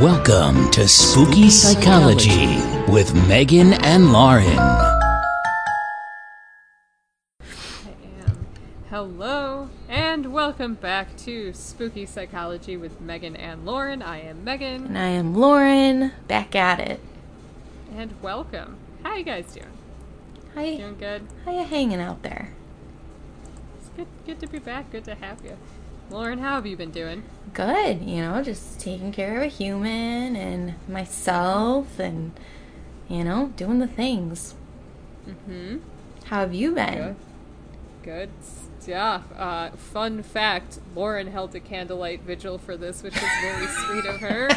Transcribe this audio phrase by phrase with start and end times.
[0.00, 2.56] Welcome to Spooky Psychology
[2.90, 4.58] with Megan and Lauren.
[4.58, 4.84] I
[8.20, 8.46] am
[8.90, 14.02] hello, and welcome back to Spooky Psychology with Megan and Lauren.
[14.02, 17.00] I am Megan, And I am Lauren, back at it.
[17.94, 18.76] and welcome.
[19.02, 19.66] How you guys doing?
[20.54, 21.26] How you, Doing good?
[21.44, 22.52] how you hanging out there?
[23.78, 24.90] It's good, good to be back.
[24.90, 25.56] Good to have you.
[26.10, 27.24] Lauren, how have you been doing?
[27.52, 32.32] Good, you know, just taking care of a human and myself and,
[33.08, 34.54] you know, doing the things.
[35.28, 35.78] Mm-hmm.
[36.24, 36.94] How have you been?
[36.94, 37.16] Good.
[38.02, 38.30] Good
[38.78, 39.24] stuff.
[39.36, 44.20] Uh, fun fact: Lauren held a candlelight vigil for this, which was very sweet of
[44.20, 44.48] her.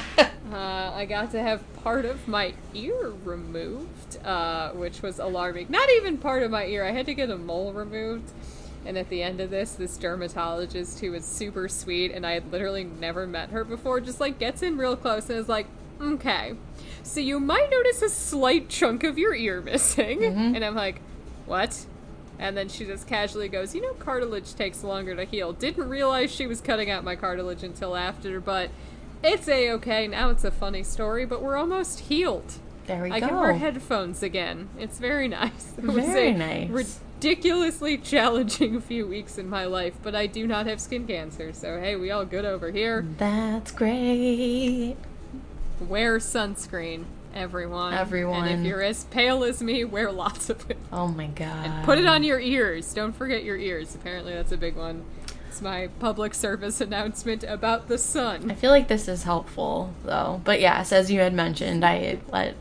[0.51, 5.67] Uh, I got to have part of my ear removed, uh, which was alarming.
[5.69, 6.85] Not even part of my ear.
[6.85, 8.31] I had to get a mole removed.
[8.85, 12.51] And at the end of this, this dermatologist who was super sweet, and I had
[12.51, 15.67] literally never met her before, just like gets in real close and is like,
[16.01, 16.53] "Okay,
[17.03, 20.55] so you might notice a slight chunk of your ear missing," mm-hmm.
[20.55, 21.01] and I'm like,
[21.45, 21.85] "What?"
[22.39, 25.51] And then she just casually goes, You know, cartilage takes longer to heal.
[25.51, 28.69] Didn't realize she was cutting out my cartilage until after, but
[29.21, 30.07] it's a okay.
[30.07, 32.53] Now it's a funny story, but we're almost healed.
[32.89, 33.27] There we I go.
[33.27, 34.67] can wear headphones again.
[34.79, 35.73] It's very nice.
[35.77, 36.69] It Very a nice.
[36.71, 41.79] ridiculously challenging few weeks in my life, but I do not have skin cancer, so
[41.79, 43.05] hey, we all good over here.
[43.19, 44.95] That's great.
[45.79, 47.03] Wear sunscreen,
[47.35, 47.93] everyone.
[47.93, 48.47] Everyone.
[48.47, 50.77] And if you're as pale as me, wear lots of it.
[50.91, 51.65] Oh my god.
[51.67, 52.91] And put it on your ears.
[52.91, 53.93] Don't forget your ears.
[53.93, 55.05] Apparently, that's a big one.
[55.47, 58.49] It's my public service announcement about the sun.
[58.49, 60.41] I feel like this is helpful though.
[60.43, 62.55] But yes, as you had mentioned, I let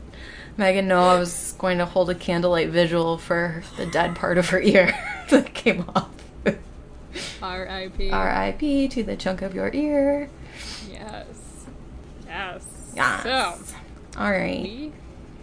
[0.59, 4.49] Megan know I was going to hold a candlelight vigil for the dead part of
[4.49, 4.93] her ear
[5.29, 6.11] that came off.
[7.41, 8.11] R.I.P.
[8.11, 8.89] R.I.P.
[8.89, 10.29] to the chunk of your ear.
[10.91, 11.65] Yes.
[12.27, 12.91] Yes.
[12.93, 13.23] Yes.
[13.23, 13.75] So,
[14.19, 14.61] All right.
[14.61, 14.91] we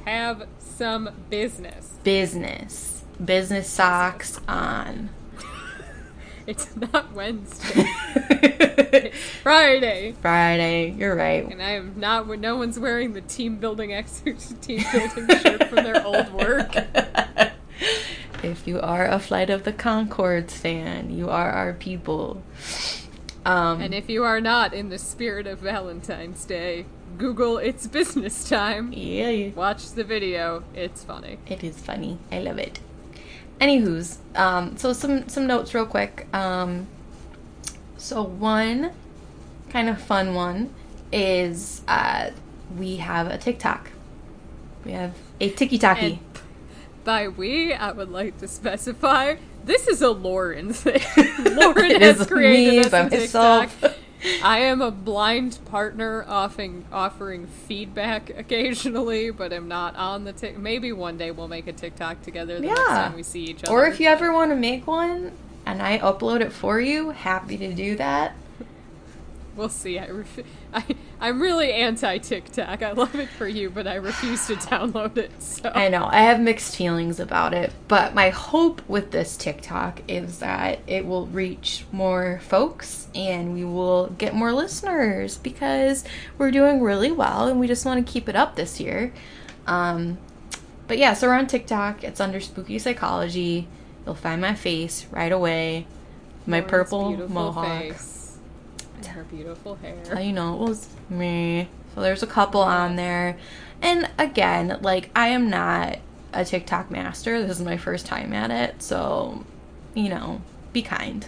[0.04, 1.94] have some business.
[2.04, 3.02] Business.
[3.24, 5.08] Business socks on.
[6.52, 7.84] It's not Wednesday.
[8.30, 10.14] It's Friday.
[10.22, 10.90] Friday.
[10.92, 11.44] You're right.
[11.50, 14.20] And I am not, no one's wearing the team building ex-
[14.60, 16.72] team building shirt from their old work.
[18.42, 22.42] If you are a Flight of the Conchords fan, you are our people.
[23.44, 26.86] Um, And if you are not in the spirit of Valentine's Day,
[27.18, 28.92] Google It's Business Time.
[28.92, 30.62] yeah, Watch the video.
[30.74, 31.38] It's funny.
[31.48, 32.18] It is funny.
[32.30, 32.78] I love it.
[33.60, 36.26] Anywho's, um, so some some notes real quick.
[36.34, 36.86] Um,
[37.96, 38.92] so one
[39.70, 40.74] kind of fun one
[41.12, 42.30] is uh,
[42.76, 43.90] we have a TikTok.
[44.84, 46.20] We have a Tiki Taki.
[47.04, 49.36] By we, I would like to specify
[49.66, 51.02] this is a Lauren thing.
[51.56, 53.70] Lauren has is created me us by a TikTok.
[54.42, 60.58] I am a blind partner offering offering feedback occasionally, but I'm not on the tik.
[60.58, 62.86] Maybe one day we'll make a TikTok together the next Yeah.
[62.96, 63.72] time we see each other.
[63.72, 65.32] Or if you ever want to make one
[65.64, 68.34] and I upload it for you, happy to do that.
[69.56, 69.98] We'll see.
[69.98, 70.40] I, ref-
[70.74, 70.84] I
[71.18, 72.82] I'm really anti TikTok.
[72.82, 75.30] I love it for you, but I refuse to download it.
[75.42, 80.02] So I know, I have mixed feelings about it, but my hope with this TikTok
[80.08, 86.04] is that it will reach more folks and we will get more listeners because
[86.36, 89.12] we're doing really well and we just want to keep it up this year.
[89.66, 90.18] Um,
[90.86, 92.04] but yeah, so we're on TikTok.
[92.04, 93.68] It's under Spooky Psychology.
[94.04, 95.86] You'll find my face right away.
[96.46, 97.80] My Lauren's purple mohawk.
[97.80, 98.15] face
[99.06, 100.20] her beautiful hair.
[100.20, 101.68] you know it was me.
[101.94, 103.38] So there's a couple on there.
[103.82, 105.98] And again, like I am not
[106.32, 107.40] a TikTok master.
[107.46, 108.82] This is my first time at it.
[108.82, 109.44] So,
[109.94, 111.26] you know, be kind.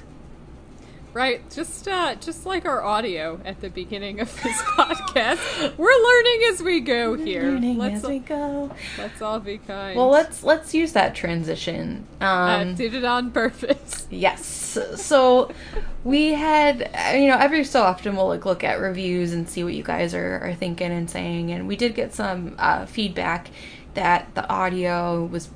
[1.14, 6.42] Right, just uh, just like our audio at the beginning of this podcast, we're learning
[6.52, 7.42] as we go here.
[7.42, 8.70] Learning let's as we go.
[8.98, 9.96] let's all be kind.
[9.96, 12.06] Well, let's let's use that transition.
[12.20, 14.06] I Um did it on purpose.
[14.10, 14.78] Yes.
[14.96, 15.50] So
[16.04, 19.74] we had, you know, every so often we'll like look at reviews and see what
[19.74, 21.50] you guys are, are thinking and saying.
[21.50, 23.50] And we did get some uh, feedback
[23.94, 25.50] that the audio was,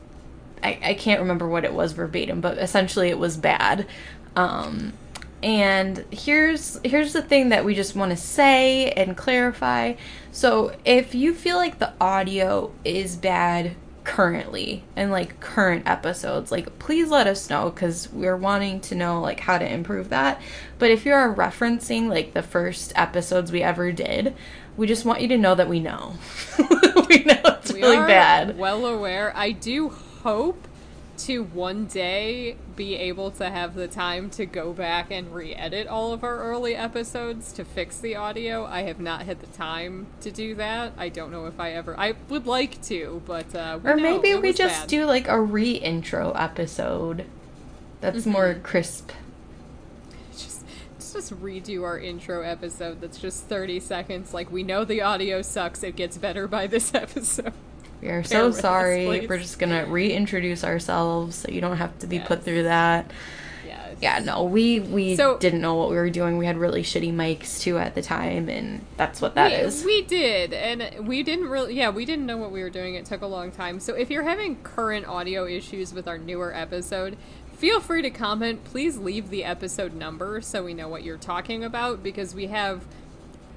[0.62, 3.86] I, I can't remember what it was verbatim, but essentially it was bad.
[4.34, 4.94] Um,
[5.42, 9.94] and here's here's the thing that we just want to say and clarify.
[10.30, 16.78] So if you feel like the audio is bad currently and like current episodes like
[16.80, 20.40] please let us know because we're wanting to know like how to improve that.
[20.78, 24.34] But if you are referencing like the first episodes we ever did
[24.76, 26.14] we just want you to know that we know.
[27.08, 28.56] We know it's We really bad.
[28.56, 29.36] Well aware.
[29.36, 30.66] I do hope
[31.26, 36.12] to one day be able to have the time to go back and re-edit all
[36.12, 38.64] of our early episodes to fix the audio.
[38.64, 40.92] I have not had the time to do that.
[40.96, 41.98] I don't know if I ever.
[41.98, 44.88] I would like to, but uh, Or know maybe we just bad.
[44.88, 47.26] do like a re-intro episode.
[48.00, 48.30] That's Mm-hmm.
[48.32, 49.10] more crisp.
[50.32, 50.64] just
[50.94, 53.00] let's just redo our intro episode.
[53.00, 54.34] That's just thirty seconds.
[54.34, 55.82] Like we know the audio sucks.
[55.84, 57.52] It gets better by this episode.
[58.02, 59.04] We are so with sorry.
[59.06, 59.28] please.
[59.28, 63.10] We're just gonna reintroduce ourselves so you don't have to be put through that.
[63.64, 63.96] Yes.
[64.00, 66.36] Yeah, no, we we So- didn't know what we were doing.
[66.36, 69.84] We had really shitty mics too at the time, and that's what that we, is.
[69.84, 71.74] we did, and we didn't really.
[71.74, 72.96] Yeah, we didn't know what we were doing.
[72.96, 73.78] It took a long time.
[73.78, 77.16] So if you're having current audio issues with our newer episode,
[77.56, 78.64] feel free to comment.
[78.64, 82.82] Please leave the episode number so we know what you're talking about because we have.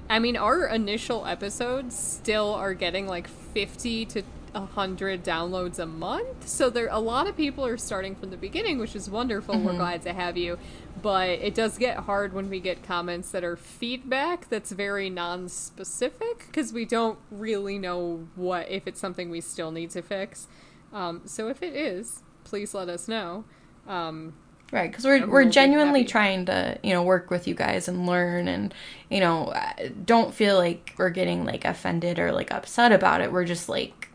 [0.08, 4.22] I mean, our initial episodes still are getting like 50 to
[4.56, 6.48] 100 downloads a month.
[6.48, 9.58] So there a lot of people are starting from the beginning, which is wonderful.
[9.58, 10.58] We're glad to have you.
[11.00, 16.46] But it does get hard when we get comments that are feedback that's very non-specific
[16.46, 20.48] because we don't really know what if it's something we still need to fix.
[20.92, 23.44] Um, so if it is, please let us know.
[23.86, 24.34] Um,
[24.72, 28.48] Right, because we're we're genuinely trying to you know work with you guys and learn,
[28.48, 28.74] and
[29.08, 29.72] you know uh,
[30.04, 33.30] don't feel like we're getting like offended or like upset about it.
[33.30, 34.05] We're just like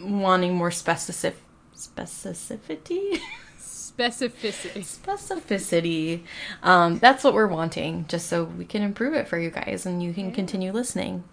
[0.00, 1.36] wanting more specific
[1.74, 3.20] specificity.
[3.58, 4.84] specificity.
[4.84, 6.22] specificity.
[6.62, 10.02] Um, that's what we're wanting, just so we can improve it for you guys and
[10.02, 11.24] you can continue listening.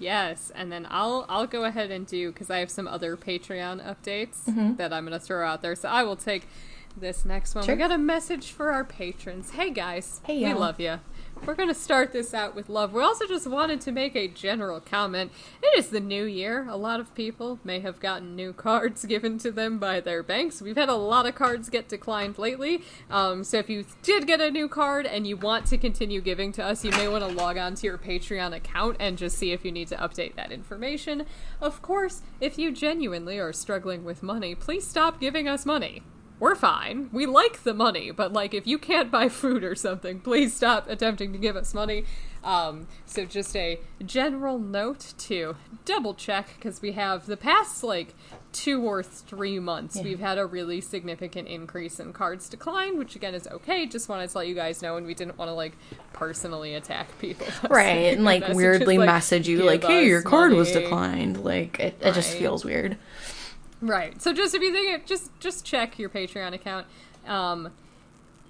[0.00, 3.80] Yes, and then I'll I'll go ahead and do because I have some other Patreon
[3.86, 5.76] updates that I'm gonna throw out there.
[5.76, 6.48] So I will take
[6.96, 7.64] this next one.
[7.64, 7.76] Sure.
[7.76, 9.50] We got a message for our patrons.
[9.50, 10.58] Hey guys, Hey, we y'all.
[10.58, 10.98] love you.
[11.44, 12.92] We're gonna start this out with love.
[12.92, 15.30] We also just wanted to make a general comment.
[15.62, 16.66] It is the new year.
[16.68, 20.60] A lot of people may have gotten new cards given to them by their banks.
[20.60, 22.82] We've had a lot of cards get declined lately.
[23.10, 26.50] Um, so if you did get a new card and you want to continue giving
[26.52, 29.52] to us, you may want to log on to your Patreon account and just see
[29.52, 31.26] if you need to update that information.
[31.60, 36.02] Of course, if you genuinely are struggling with money, please stop giving us money
[36.38, 37.08] we're fine.
[37.12, 40.88] We like the money, but like if you can't buy food or something, please stop
[40.88, 42.04] attempting to give us money.
[42.44, 48.14] Um, so just a general note to double check because we have the past like
[48.52, 53.34] two or three months we've had a really significant increase in cards decline, which again
[53.34, 53.84] is okay.
[53.86, 55.76] Just wanted to let you guys know, and we didn't want to like
[56.12, 60.52] personally attack people, Right, and like Messages weirdly like, message you like, "Hey, your card
[60.52, 62.96] was declined." Like it, it just feels weird.
[63.80, 64.20] Right.
[64.22, 66.86] So just if you think it, just just check your Patreon account.
[67.26, 67.72] Um,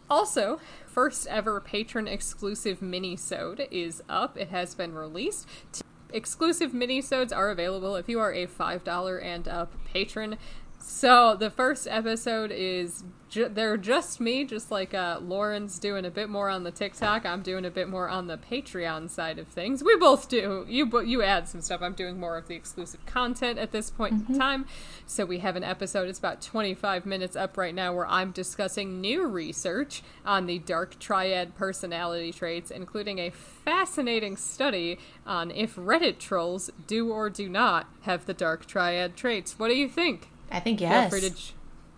[0.08, 4.36] also, first ever patron exclusive mini-sode is up.
[4.36, 5.48] It has been released.
[5.72, 5.82] T-
[6.12, 10.38] exclusive mini-sodes are available if you are a $5 and up patron.
[10.88, 16.10] So the first episode is ju- they're just me, just like uh, Lauren's doing a
[16.12, 17.26] bit more on the TikTok.
[17.26, 19.82] I'm doing a bit more on the Patreon side of things.
[19.82, 20.64] We both do.
[20.68, 21.82] You bo- you add some stuff.
[21.82, 24.64] I'm doing more of the exclusive content at this point in time.
[25.06, 26.08] So we have an episode.
[26.08, 31.00] It's about 25 minutes up right now, where I'm discussing new research on the dark
[31.00, 37.88] triad personality traits, including a fascinating study on if Reddit trolls do or do not
[38.02, 39.58] have the dark triad traits.
[39.58, 40.28] What do you think?
[40.50, 41.10] I think Feel yes.
[41.10, 41.32] free to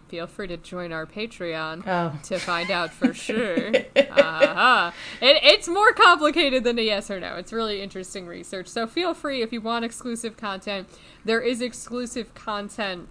[0.09, 2.19] feel free to join our Patreon Oh.
[2.25, 3.69] to find out for sure.
[3.69, 4.91] uh-huh.
[5.21, 7.37] it, it's more complicated than a yes or no.
[7.37, 8.69] It's really interesting research.
[8.69, 10.89] So feel free if you want exclusive content.
[11.27, 13.09] There is exclusive content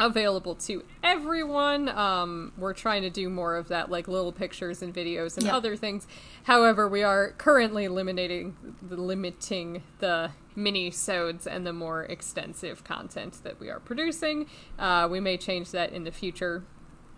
[0.00, 1.88] available to everyone.
[1.88, 5.54] Um, we're trying to do more of that, like little pictures and videos and Yep.
[5.54, 6.06] other things.
[6.42, 13.42] However, we are currently limiting the limiting the mini sodes and the more extensive content
[13.44, 14.46] that we are producing.
[14.78, 16.64] Uh, we may change that in the future.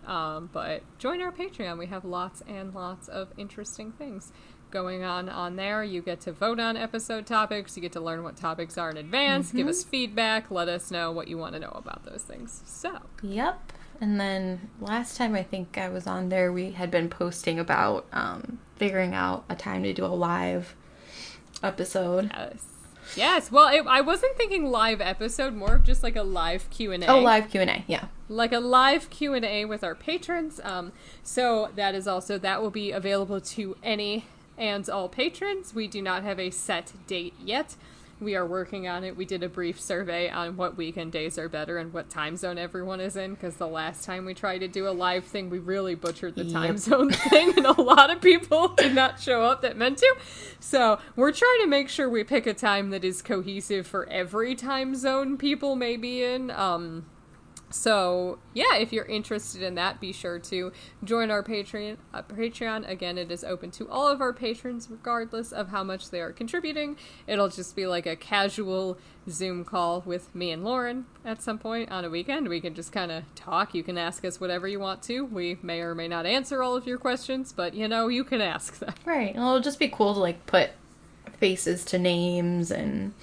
[0.05, 1.77] Um, but join our Patreon.
[1.77, 4.31] We have lots and lots of interesting things
[4.71, 5.83] going on on there.
[5.83, 7.75] You get to vote on episode topics.
[7.75, 9.51] You get to learn what topics are in advance.
[9.51, 10.51] Give us feedback.
[10.51, 12.61] Let us know what you want to know about those things.
[12.65, 13.73] So, Yep.
[14.01, 18.05] And then last time I think I was on there, we had been posting about
[18.13, 20.75] um, figuring out a time to do a live
[21.61, 22.31] episode.
[22.33, 22.63] yes.
[23.15, 23.51] Yes.
[23.51, 27.05] Well, it, I wasn't thinking live episode, more of just like a live Q&A.
[27.07, 27.83] Oh, live Q and A.
[27.87, 28.05] Yeah.
[28.27, 30.91] like a live q&a with our patrons um,
[31.23, 34.25] so that is also that will be available to any
[34.57, 37.75] and all patrons we do not have a set date yet
[38.21, 41.47] we are working on it we did a brief survey on what weekend days are
[41.49, 44.67] better and what time zone everyone is in because the last time we tried to
[44.67, 46.77] do a live thing we really butchered the time Yep.
[46.77, 50.15] zone thing and a lot of people did not show up that meant to
[50.59, 54.55] so we're trying to make sure we pick a time that is cohesive for every
[54.55, 57.05] time zone people may be in um,
[57.69, 60.71] So yeah, if you're interested in that, be sure to
[61.03, 61.97] join our Patreon.
[62.13, 66.09] Uh, Patreon again, it is open to all of our patrons, regardless of how much
[66.09, 66.97] they are contributing.
[67.27, 68.97] It'll just be like a casual
[69.29, 72.47] Zoom call with me and Lauren at some point on a weekend.
[72.47, 73.75] We can just kind of talk.
[73.75, 75.25] You can ask us whatever you want to.
[75.25, 78.41] We may or may not answer all of your questions, but you know you can
[78.41, 78.93] ask them.
[79.05, 79.35] Right.
[79.35, 80.71] Well, it'll just be cool to like put
[81.37, 83.13] faces to names and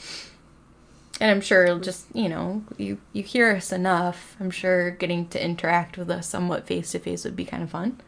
[1.20, 4.36] and I'm sure it'll just you know you you hear us enough.
[4.40, 7.70] I'm sure getting to interact with us somewhat face to face would be kind of
[7.70, 8.00] fun.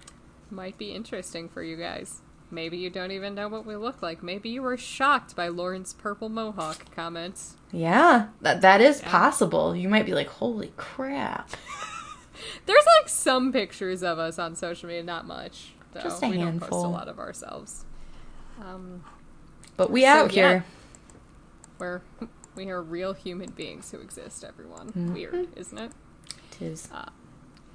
[0.51, 2.21] Might be interesting for you guys.
[2.51, 4.23] Maybe you don't even know what we look like.
[4.23, 7.57] Maybe you were shocked by Lauren's purple mohawk comments.
[7.73, 9.11] Yeah, that that is Yeah.
[9.11, 9.77] possible.
[9.77, 11.51] You might be like, "Holy crap!"
[12.67, 15.73] There's like some pictures of us on social media, not much.
[15.93, 16.01] Though.
[16.01, 17.85] Just a we don't post a lot of ourselves.
[18.61, 19.03] Um,
[19.77, 20.49] But we So, out yeah.
[20.51, 20.65] here.
[21.79, 22.01] we're
[22.59, 24.43] we are real human beings who exist.
[24.45, 25.15] Everyone, Mm-hmm.
[25.15, 25.93] weird, isn't it?
[26.51, 26.89] Tis.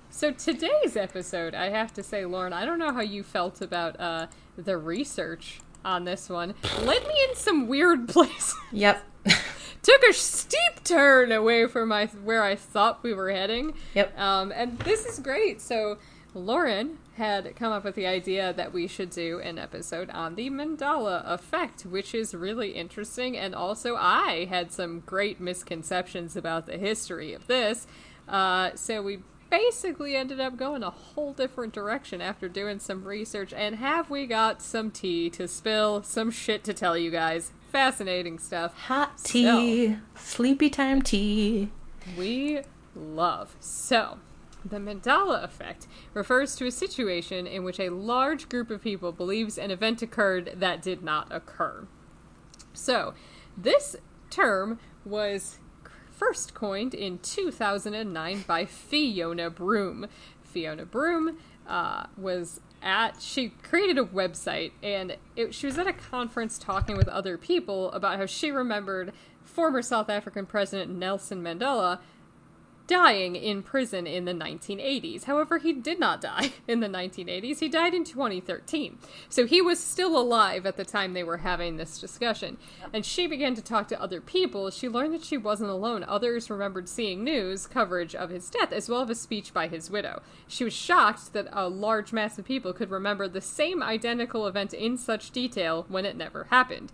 [0.10, 3.98] So today's episode, I have to say, Lauren, I don't know how you felt about
[4.00, 6.54] uh, the research on this one.
[6.82, 8.54] Led me in some weird places.
[8.74, 9.04] Yep.
[9.84, 13.74] Took a steep turn away from my where I thought we were heading.
[13.96, 14.18] Yep.
[14.20, 15.62] Um, and this is great.
[15.62, 15.98] So
[16.34, 20.50] Lauren had come up with the idea that we should do an episode on the
[20.50, 23.38] Mandela effect, which is really interesting.
[23.38, 27.86] And also, I had some great misconceptions about the history of this.
[28.28, 33.54] Uh, so we basically ended up going a whole different direction after doing some research.
[33.54, 37.52] And have we got some tea to spill, some shit to tell you guys?
[37.72, 38.76] Fascinating stuff.
[38.88, 41.70] Hot tea, sleepy time tea.
[42.18, 42.62] we
[42.96, 43.56] love.
[43.60, 44.18] So,
[44.66, 49.58] the Mandela effect refers to a situation in which a large group of people believes
[49.58, 51.88] an event occurred that did not occur.
[52.74, 53.14] So,
[53.58, 53.96] this
[54.30, 55.60] term was
[56.12, 60.08] first coined in 2009 by Fiona Broome.
[60.44, 65.94] Fiona Broome uh, was at she created a website and it, she was at a
[65.94, 72.00] conference talking with other people about how she remembered former South African President Nelson Mandela
[72.88, 75.24] dying in prison in the 1980s.
[75.24, 77.60] However, he did not die in the 1980s.
[77.60, 78.98] He died in 2013.
[79.30, 82.58] So he was still alive at the time they were having this discussion.
[82.92, 84.70] And she began to talk to other people.
[84.70, 86.04] She learned that she wasn't alone.
[86.04, 89.90] Others remembered seeing news coverage of his death as well as a speech by his
[89.90, 90.22] widow.
[90.48, 94.74] She was shocked that a large mass of people could remember the same identical event
[94.74, 96.92] in such detail when it never happened.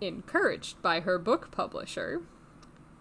[0.00, 2.22] Encouraged by her book publisher,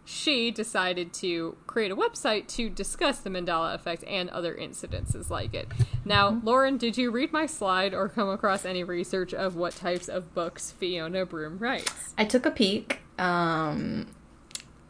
[0.09, 5.53] she decided to create a website to discuss the Mandela effect and other incidences like
[5.53, 5.67] it.
[6.03, 10.09] Now, Lauren, did you read my slide or come across any research of what types
[10.09, 12.15] of books Fiona Broome writes?
[12.17, 13.01] I took a peek.
[13.19, 14.07] Um,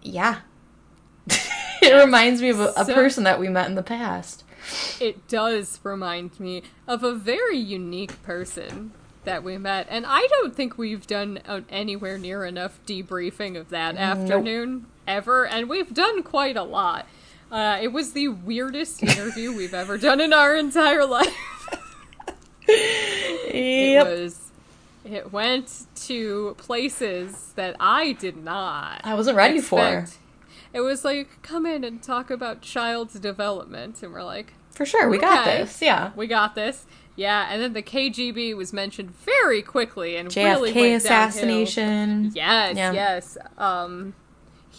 [0.01, 0.39] yeah.
[1.27, 4.45] it reminds me of a, a So- person that we met in the past.
[5.01, 8.93] It does remind me of a very unique person
[9.25, 13.69] that we met, and I don't think we've done uh, anywhere near enough debriefing of
[13.69, 17.05] that afternoon ever, and we've done quite a lot.
[17.51, 21.35] Uh, it was the weirdest interview we've ever done in our entire life.
[22.71, 24.51] It was.
[25.03, 29.01] It went to places that I did not.
[29.03, 30.05] I wasn't ready for.
[30.71, 35.09] It was like, come in and talk about child's development, and we're like, For sure,
[35.09, 35.81] we got this.
[35.81, 36.11] Yeah.
[36.15, 36.85] we got this.
[37.15, 40.95] Yeah, and then the KGB was mentioned very quickly and JFK really went downhill.
[40.97, 42.31] assassination.
[42.35, 42.91] Yes, Yeah.
[42.93, 43.37] yes.
[43.57, 44.13] Um,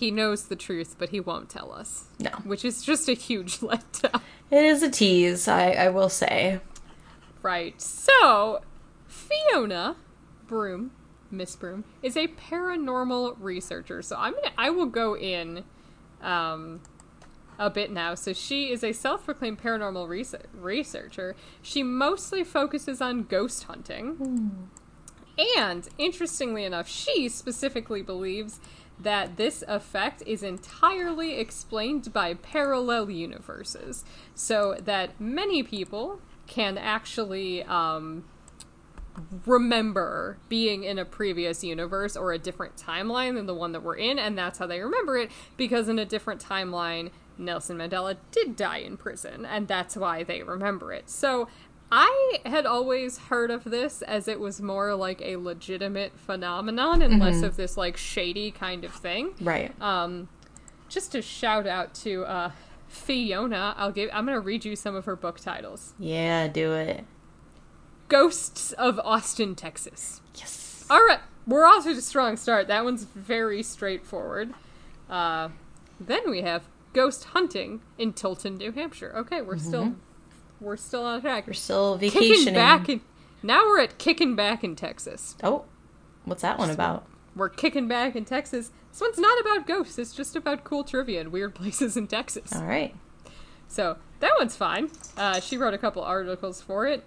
[0.01, 2.07] he knows the truth, but he won't tell us.
[2.19, 2.31] No.
[2.45, 4.23] Which is just a huge letdown.
[4.51, 6.61] It is a tease, I, I will say.
[7.43, 7.81] Right.
[7.81, 8.63] So,
[9.07, 9.97] Fiona
[10.47, 10.91] Broome,
[11.31, 14.01] Miss Broome, is a paranormal researcher.
[14.03, 15.65] So I'm gonna, I will go in,
[16.23, 16.81] um,
[17.59, 18.15] a bit now.
[18.15, 21.37] So she is a self-proclaimed paranormal research- researcher.
[21.61, 24.71] She mostly focuses on ghost hunting.
[25.57, 28.61] And interestingly enough, she specifically believes
[29.03, 34.05] that this effect is entirely explained by parallel universes.
[34.35, 38.25] So that many people can actually um,
[39.47, 43.97] remember being in a previous universe or a different timeline than the one that we're
[43.97, 48.55] in, and that's how they remember it because in a different timeline, Nelson Mandela did
[48.55, 51.09] die in prison, and that's why they remember it.
[51.09, 51.49] So
[51.93, 57.19] I had always heard of this as it was more like a legitimate phenomenon and
[57.19, 59.35] less of this like shady kind of thing.
[59.41, 59.73] Right.
[59.83, 60.29] Um,
[60.89, 62.51] just a shout out to uh,
[62.87, 63.75] Fiona.
[63.77, 64.11] I'll give.
[64.13, 65.95] I'm gonna read you some of her book titles.
[65.99, 67.05] yeah, do it.
[68.09, 70.21] Ghosts of Austin, Texas.
[70.37, 70.85] Yes.
[70.91, 72.67] All right, we're off to a strong start.
[72.67, 74.53] That one's very straightforward.
[75.09, 75.51] Uh,
[76.01, 79.13] then we have ghost hunting in Tilton, New Hampshire.
[79.17, 79.95] Okay, we're still
[80.61, 81.47] we're still on track.
[81.47, 82.55] We're still kicking vacationing.
[82.55, 83.01] back in
[83.43, 85.37] now we're at kicking back in Texas.
[85.43, 85.65] oh,
[86.25, 87.07] what's that one about?
[87.35, 88.71] We're kicking back in Texas.
[88.91, 89.99] This one's not about ghosts.
[89.99, 92.55] It's just about cool trivia and weird places in Texas.
[92.55, 92.95] All right.
[93.69, 94.91] So that one's fine.
[95.17, 97.05] Uh, she wrote a couple articles for it.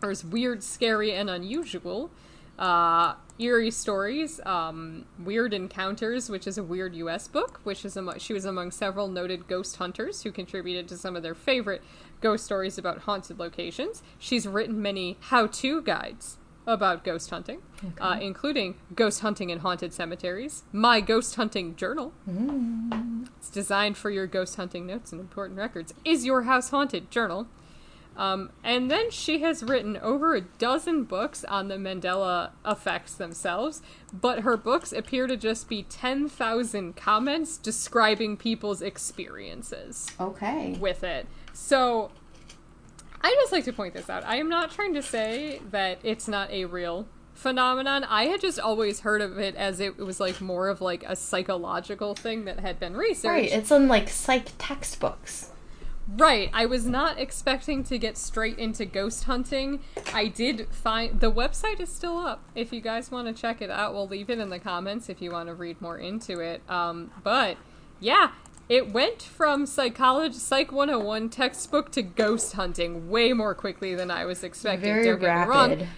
[0.00, 2.10] There's weird, scary, and unusual.
[2.58, 7.26] Uh, eerie stories, um, weird encounters, which is a weird U.S.
[7.26, 7.60] book.
[7.64, 11.22] Which is amo- she was among several noted ghost hunters who contributed to some of
[11.22, 11.82] their favorite
[12.24, 14.02] ghost stories about haunted locations.
[14.18, 17.60] She's written many how-to guides about ghost hunting,
[18.00, 22.14] uh, including Ghost Hunting in Haunted Cemeteries, My Ghost Hunting Journal.
[23.36, 25.92] It's designed for your ghost hunting notes and important records.
[26.02, 27.46] Is Your House Haunted Journal.
[28.16, 33.82] Um, and then she has written over a dozen books on the Mandela effects themselves,
[34.12, 40.78] but her books appear to just be 10,000 comments describing people's experiences Okay.
[40.80, 41.26] with it.
[41.54, 42.10] So
[43.22, 44.22] I just like to point this out.
[44.26, 48.04] I am not trying to say that it's not a real phenomenon.
[48.04, 51.16] I had just always heard of it as it was like more of like a
[51.16, 53.24] psychological thing that had been researched.
[53.24, 53.52] Right.
[53.52, 55.50] It's in like psych textbooks.
[56.06, 56.50] Right.
[56.52, 59.80] I was not expecting to get straight into ghost hunting.
[60.12, 62.44] I did find the website is still up.
[62.54, 65.22] If you guys want to check it out, we'll leave it in the comments if
[65.22, 66.60] you want to read more into it.
[66.68, 67.56] Um, but
[68.00, 68.32] yeah,
[68.68, 74.24] it went from psychology psych 101 textbook to ghost hunting way more quickly than I
[74.24, 74.84] was expecting.
[74.84, 75.70] Very Don't get me wrong.
[75.70, 75.88] rapid.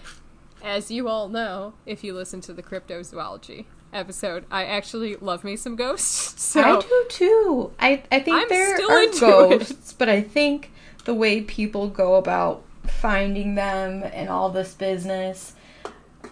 [0.63, 5.55] As you all know, if you listen to the cryptozoology episode, I actually love me
[5.55, 6.35] some ghosts.
[6.47, 7.71] So I do too.
[7.79, 10.71] I I think I'm there are ghosts, but I think
[11.05, 15.53] the way people go about finding them and all this business,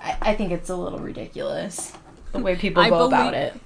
[0.02, 1.94] I, I think it's a little ridiculous.
[2.32, 3.60] The way people I go about it.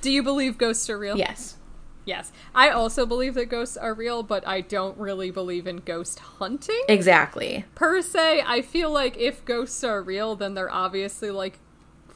[0.00, 1.16] do you believe ghosts are real?
[1.16, 1.56] Yes.
[2.04, 2.32] Yes.
[2.54, 6.82] I also believe that ghosts are real, but I don't really believe in ghost hunting
[6.88, 7.64] Exactly.
[7.74, 8.42] per se.
[8.46, 11.58] I feel like if ghosts are real, then they're obviously like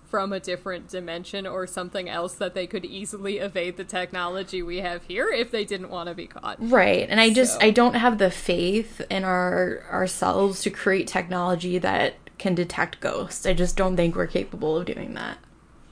[0.09, 4.79] from a different dimension or something else that they could easily evade the technology we
[4.79, 6.57] have here if they didn't want to be caught.
[6.61, 7.07] Right.
[7.09, 11.79] And I just So- I don't have the faith in our ourselves to create technology
[11.79, 13.47] that can detect ghosts.
[13.47, 15.39] I just don't think we're capable of doing that.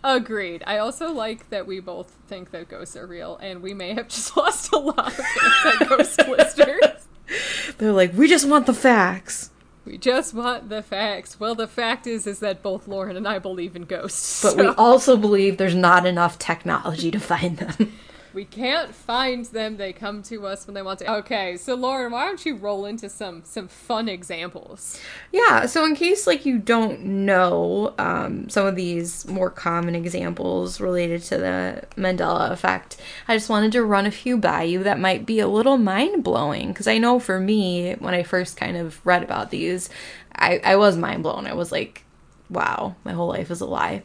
[0.04, 0.62] Agreed.
[0.66, 4.08] I also like that we both think that ghosts are real, and we may have
[4.14, 5.26] just lost a lot of
[5.64, 7.08] anti-ghost listeners.
[7.78, 9.50] They're like, "We just want the facts."
[9.86, 11.38] We just want the facts.
[11.38, 14.42] Well, the fact is, is that both Lauren and I believe in ghosts.
[14.42, 17.92] But we also believe there's not enough technology to find them.
[18.34, 19.76] we can't find them.
[19.76, 21.12] They come to us when they want to.
[21.18, 25.00] Okay, so Lauren, why don't you roll into some some fun examples?
[25.32, 30.80] Yeah, so in case like you don't know um, some of these more common examples
[30.80, 34.98] related to the Mandela effect, I just wanted to run a few by you that
[34.98, 36.68] might be a little mind blowing.
[36.68, 39.88] Because I know for me, when I first kind of read about these,
[40.34, 41.46] I, I was mind blown.
[41.46, 42.04] I was like,
[42.50, 44.02] wow, my whole life is a lie.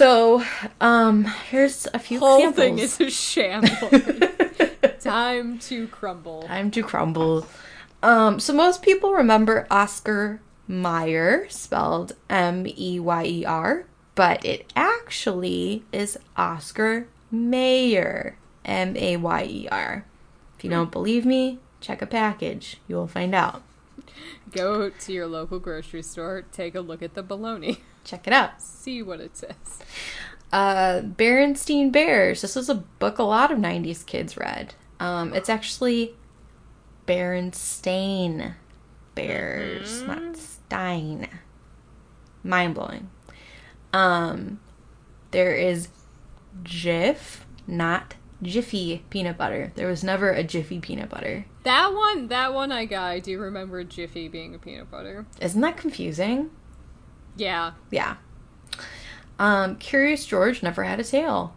[0.00, 0.42] So,
[0.80, 2.56] um, here's a few Whole examples.
[2.56, 4.02] thing is a shambles.
[5.00, 6.44] Time to crumble.
[6.44, 7.46] Time to crumble.
[8.02, 13.84] Um, so most people remember Oscar Meyer, spelled M E Y E R,
[14.14, 20.06] but it actually is Oscar Mayer, M A Y E R.
[20.56, 22.78] If you don't believe me, check a package.
[22.88, 23.60] You will find out.
[24.50, 26.44] Go to your local grocery store.
[26.52, 27.80] Take a look at the baloney.
[28.04, 28.60] Check it out.
[28.60, 29.54] See what it says.
[30.52, 32.42] Uh, Berenstein Bears.
[32.42, 34.74] This was a book a lot of 90s kids read.
[34.98, 36.14] Um, it's actually
[37.06, 38.54] Berenstain
[39.14, 41.28] Bears, not Stein.
[42.42, 43.10] Mind blowing.
[43.92, 44.60] Um,
[45.30, 45.88] there is
[46.62, 49.72] Jif, not Jiffy peanut butter.
[49.74, 51.46] There was never a Jiffy peanut butter.
[51.64, 53.04] That one, that one I got.
[53.04, 55.26] I do remember Jiffy being a peanut butter.
[55.40, 56.50] Isn't that confusing?
[57.40, 58.16] Yeah, Yeah.
[59.38, 61.54] Um, Curious George never had a tail.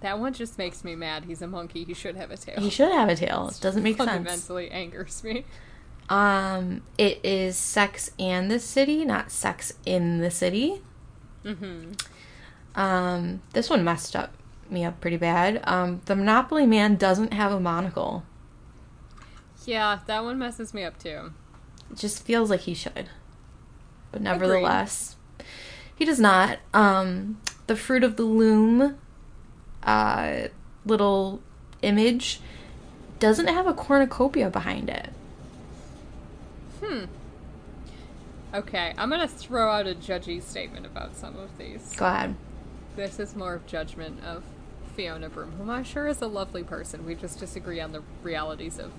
[0.00, 1.26] that one just makes me mad.
[1.26, 1.84] He's a monkey.
[1.84, 2.58] He should have a tail.
[2.58, 3.50] He should have a tail.
[3.52, 4.08] It doesn't make sense.
[4.10, 5.44] Fundamentally angers me.
[6.08, 10.80] Um, it is Sex and the City, not Sex in the City.
[11.44, 11.92] Mm-hmm.
[12.74, 14.32] Um, this one messed up
[14.70, 15.60] me up pretty bad.
[15.64, 18.24] Um, the Monopoly Man doesn't have a monocle.
[19.66, 21.32] Yeah, that one messes me up too.
[21.90, 23.10] It just feels like he should.
[24.12, 25.16] But nevertheless,
[25.94, 26.58] he does not.
[26.74, 28.98] Um, the Fruit of the Loom
[29.82, 30.48] uh,
[30.84, 31.40] little
[31.82, 32.40] image
[33.18, 35.10] doesn't have a cornucopia behind it.
[36.82, 37.04] Hmm.
[38.52, 41.94] Okay, I'm gonna throw out a judgy statement about some of these.
[41.96, 42.34] Go ahead.
[42.96, 44.42] This is more of judgment of
[44.96, 47.06] Fiona Broome, whom I'm sure is a lovely person.
[47.06, 48.92] We just disagree on the realities of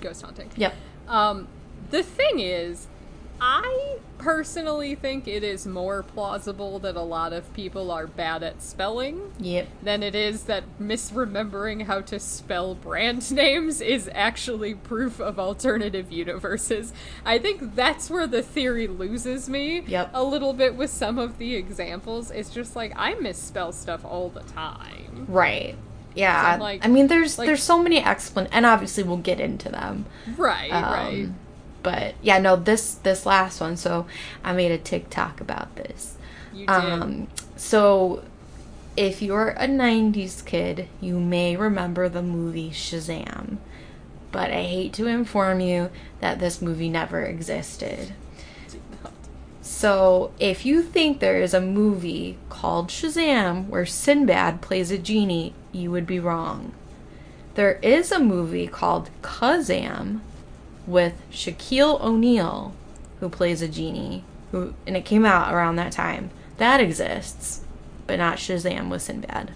[0.00, 0.50] ghost hunting.
[0.56, 0.74] Yep.
[1.08, 1.48] Um,
[1.90, 2.86] the thing is,
[3.40, 8.62] I personally think it is more plausible that a lot of people are bad at
[8.62, 9.68] spelling Yep.
[9.82, 16.10] than it is that misremembering how to spell brand names is actually proof of alternative
[16.10, 16.92] universes.
[17.24, 20.10] I think that's where the theory loses me Yep.
[20.14, 22.30] a little bit with some of the examples.
[22.30, 25.26] It's just like I misspell stuff all the time.
[25.28, 25.76] Right.
[26.14, 26.56] Yeah.
[26.60, 30.06] Like- I mean, there's like- there's so many explan, and obviously we'll get into them.
[30.38, 31.28] Right, Um, right.
[31.84, 33.76] But yeah, no, this this last one.
[33.76, 34.06] So
[34.42, 36.16] I made a TikTok about this.
[36.52, 36.70] You did.
[36.70, 38.24] Um, so
[38.96, 43.58] if you're a '90s kid, you may remember the movie Shazam.
[44.32, 48.14] But I hate to inform you that this movie never existed.
[49.62, 55.54] So, if you think there is a movie called Shazam where Sinbad plays a genie,
[55.72, 56.72] you would be wrong.
[57.54, 60.20] There is a movie called Kazam
[60.86, 62.74] with Shaquille O'Neal
[63.24, 66.30] who plays a genie, who and it came out around that time.
[66.58, 67.62] That exists,
[68.06, 69.52] but not Shazam with Sinbad.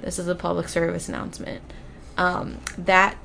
[0.00, 1.62] This is a public service announcement.
[2.16, 3.16] Um, that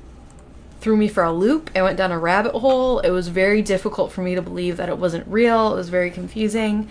[0.80, 1.70] threw me for a loop.
[1.74, 3.00] I went down a rabbit hole.
[3.00, 5.72] It was very difficult for me to believe that it wasn't real.
[5.72, 6.88] It was very confusing.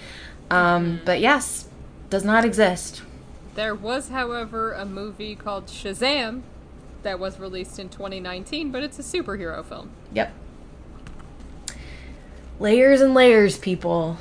[0.49, 1.67] Um, but yes,
[2.09, 3.03] does not exist.
[3.55, 6.41] There was, however, a movie called Shazam
[7.07, 9.89] that was released in 2019, but it's a superhero film.
[10.11, 10.33] Yep.
[12.59, 14.17] Layers and layers, people.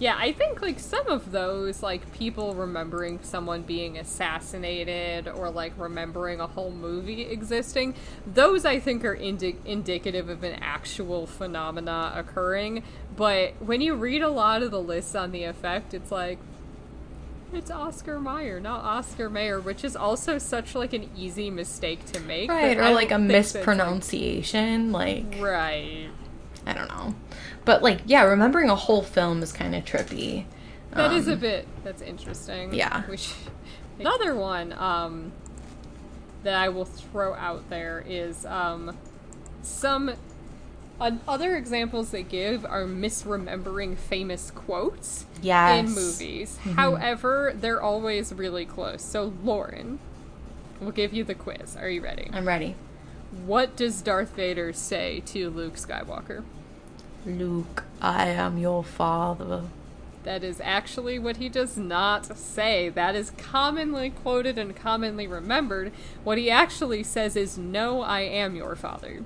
[0.00, 5.72] Yeah, I think like some of those, like people remembering someone being assassinated or like
[5.76, 7.94] remembering a whole movie existing,
[8.26, 12.82] those I think are indi- indicative of an actual phenomena occurring.
[13.14, 16.38] But when you read a lot of the lists on the effect, it's like
[17.54, 22.20] it's Oscar Mayer, not Oscar Mayer, which is also such like an easy mistake to
[22.20, 22.50] make.
[22.50, 24.92] Right, or like a that's, like- mispronunciation.
[24.92, 26.08] Like, right.
[26.66, 27.14] I don't know.
[27.64, 30.44] But like, yeah, remembering a whole film is kind of trippy.
[30.92, 31.68] That is Um, a bit.
[31.84, 32.74] That's interesting.
[32.74, 33.02] yeah.
[33.14, 33.34] Should,
[33.98, 35.32] another one um,
[36.42, 38.96] that I will throw out there is um,
[39.62, 40.10] some
[41.00, 45.78] other examples they give are misremembering famous quotes Yes.
[45.88, 46.58] in movies.
[46.60, 46.72] Mm-hmm.
[46.72, 49.02] However, they're always really close.
[49.02, 49.98] So Lauren,
[50.80, 51.76] we'll give you the quiz.
[51.76, 52.28] Are you ready?
[52.32, 52.74] I'm ready.
[53.46, 56.42] What does Darth Vader say to Luke Skywalker?
[57.24, 59.64] Luke, I am your father.
[60.24, 62.88] That is actually what he does not say.
[62.90, 65.92] That is commonly quoted and commonly remembered.
[66.24, 69.22] What he actually says is, No, I am your father.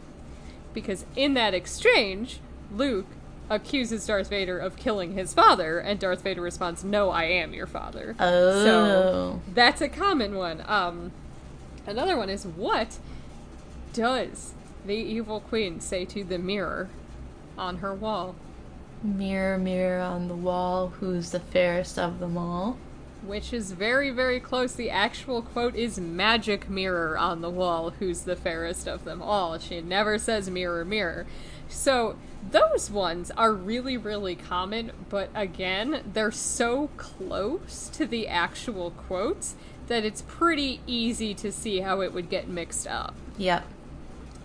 [0.74, 3.06] Because in that exchange, Luke
[3.48, 7.66] accuses Darth Vader of killing his father, and Darth Vader responds, No, I am your
[7.66, 8.14] father.
[8.18, 8.64] Oh.
[8.64, 10.64] So that's a common one.
[10.66, 11.12] Um,
[11.87, 12.98] another one is, What
[13.92, 14.52] does
[14.84, 16.88] the evil queen say to the mirror
[17.56, 18.34] on her wall?
[19.02, 22.78] Mirror, mirror on the wall, who's the fairest of them all?
[23.26, 24.74] Which is very, very close.
[24.74, 29.58] The actual quote is magic mirror on the wall, who's the fairest of them all.
[29.58, 31.26] She never says mirror, mirror.
[31.68, 32.16] So
[32.50, 39.54] those ones are really, really common, but again, they're so close to the actual quotes
[39.88, 43.14] that it's pretty easy to see how it would get mixed up.
[43.38, 43.64] Yep.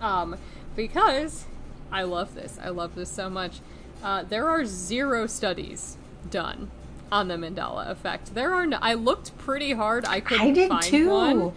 [0.02, 0.38] Um,
[0.76, 1.46] because
[1.92, 2.58] I love this.
[2.62, 3.60] I love this so much.
[4.04, 5.98] Uh, there are zero studies
[6.30, 6.72] done
[7.12, 8.34] on the Mandela effect.
[8.36, 8.78] There are no.
[8.82, 10.06] I looked pretty hard.
[10.06, 11.10] I couldn't I did find too.
[11.10, 11.54] one.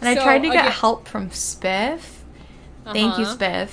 [0.00, 2.00] And I tried to get help from Spiff.
[2.84, 3.36] Thank you, Uh-huh.
[3.36, 3.68] Spiff.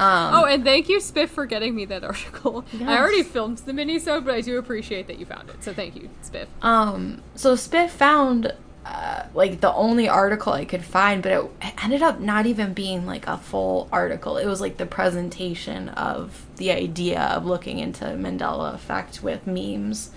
[0.00, 2.64] Um, Oh, and thank you, Spiff, for getting me that article.
[2.72, 2.88] Yes.
[2.88, 5.62] I already filmed the mini, minisode, but I do appreciate that you found it.
[5.62, 6.46] So thank you, Spiff.
[6.62, 8.52] Um, so Spiff found
[8.86, 13.06] uh, like the only article I could find, but it ended up not even being
[13.06, 14.36] like a full article.
[14.36, 20.10] It was like the presentation of the idea of looking into Mandela effect with memes.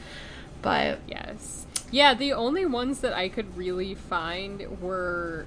[0.61, 1.65] But Yes.
[1.91, 5.45] Yeah, the only ones that I could really find were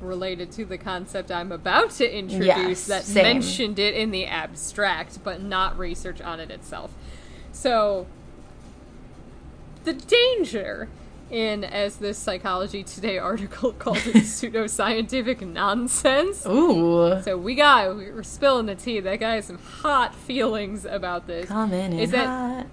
[0.00, 3.22] related to the concept I'm about to introduce Yes, that same.
[3.22, 6.90] mentioned it in the abstract, but not research on it itself.
[7.52, 8.06] So,
[9.84, 10.88] the danger
[11.30, 16.44] in, as this Psychology Today article called it, pseudoscientific nonsense.
[16.46, 19.00] ooh, So we got we're spilling the tea.
[19.00, 21.46] That guy has some hot feelings about this.
[21.46, 22.66] coming in Is that hot.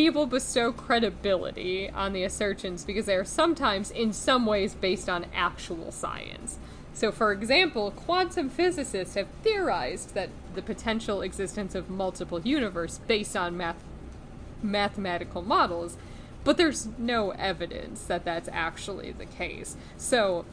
[0.00, 5.26] People bestow credibility on the assertions because they are sometimes, in some ways, based on
[5.34, 6.56] actual science.
[6.94, 13.36] So, for example, quantum physicists have theorized that the potential existence of multiple universe based
[13.36, 13.84] on math-
[14.62, 15.98] mathematical models,
[16.44, 19.76] but there's no evidence that that's actually the case.
[19.98, 20.46] So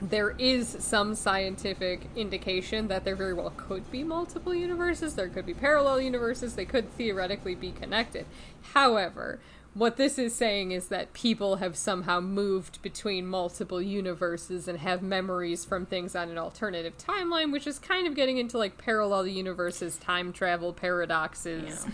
[0.00, 5.46] there is some scientific indication that there very well could be multiple universes, there could
[5.46, 8.26] be parallel universes, they could theoretically be connected.
[8.74, 9.40] However,
[9.72, 15.02] what this is saying is that people have somehow moved between multiple universes and have
[15.02, 19.26] memories from things on an alternative timeline, which is kind of getting into like parallel
[19.26, 21.92] universes, time travel paradoxes, Yeah.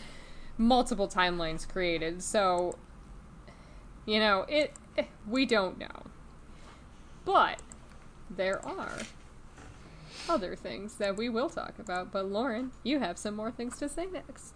[0.58, 2.22] multiple timelines created.
[2.22, 2.78] So,
[4.06, 4.72] you know, it
[5.26, 6.04] we don't know.
[7.24, 7.60] But
[8.36, 8.98] there are
[10.28, 12.12] other things that we will talk about.
[12.12, 14.54] But Lauren, you have some more things to say next.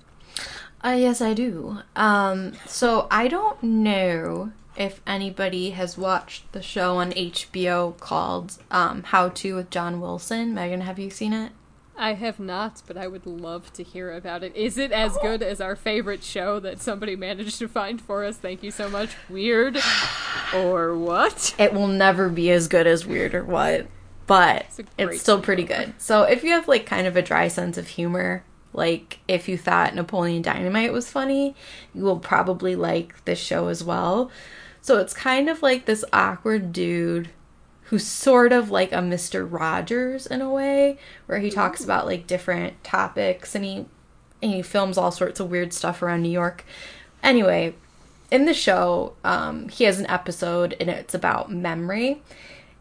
[0.84, 1.78] Uh, yes, I do.
[1.94, 9.02] Um, so I don't know if anybody has watched the show on HBO called um,
[9.04, 10.54] How to with John Wilson.
[10.54, 11.52] Megan, have you seen it?
[11.98, 14.54] I have not, but I would love to hear about it.
[14.54, 18.36] Is it as good as our favorite show that somebody managed to find for us?
[18.36, 19.10] Thank you so much.
[19.28, 19.78] Weird
[20.54, 21.54] or what?
[21.58, 23.86] It will never be as good as Weird or What,
[24.26, 25.94] but It's it's, still pretty good.
[25.98, 29.56] So if you have like kind of a dry sense of humor, like if you
[29.56, 31.54] thought Napoleon Dynamite was funny,
[31.94, 34.30] you will probably like this show as well.
[34.82, 37.30] So it's kind of like this awkward dude
[37.86, 39.46] who's sort of like a Mr.
[39.50, 43.86] Rogers in a way, where he talks about like different topics and he
[44.42, 46.64] and he films all sorts of weird stuff around New York.
[47.22, 47.74] Anyway,
[48.30, 52.22] in the show, um, he has an episode and it's about memory.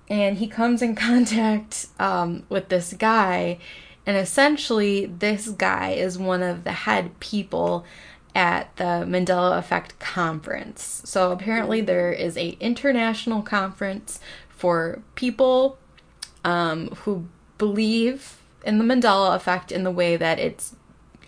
[0.10, 3.60] And he comes in contact um, with this guy,
[4.06, 7.86] and essentially, this guy is one of the head people
[8.36, 11.02] at the Mandela Effect conference.
[11.06, 14.20] So apparently, there is a international conference
[14.56, 15.78] for people
[16.44, 20.76] um, who believe in the Mandela Effect in the way that it's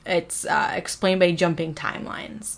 [0.06, 2.58] it's uh, explained by jumping timelines.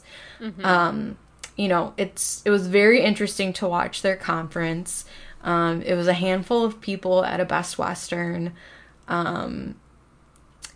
[0.63, 1.17] Um,
[1.55, 5.05] you know, it's it was very interesting to watch their conference.
[5.43, 8.53] Um, it was a handful of people at a Best Western.
[9.07, 9.75] Um,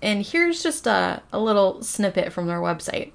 [0.01, 3.11] and here's just a, a little snippet from their website.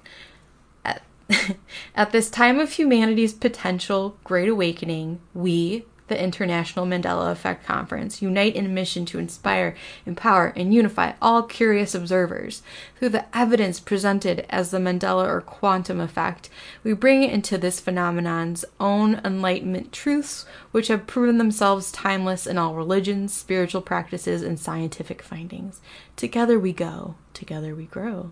[0.83, 1.03] At,
[1.95, 8.55] at this time of humanity's potential great awakening, we, the International Mandela Effect Conference, unite
[8.55, 12.61] in a mission to inspire, empower, and unify all curious observers.
[12.97, 16.49] Through the evidence presented as the Mandela or quantum effect,
[16.83, 22.75] we bring into this phenomenon's own enlightenment truths, which have proven themselves timeless in all
[22.75, 25.79] religions, spiritual practices, and scientific findings.
[26.15, 28.31] Together we go, together we grow.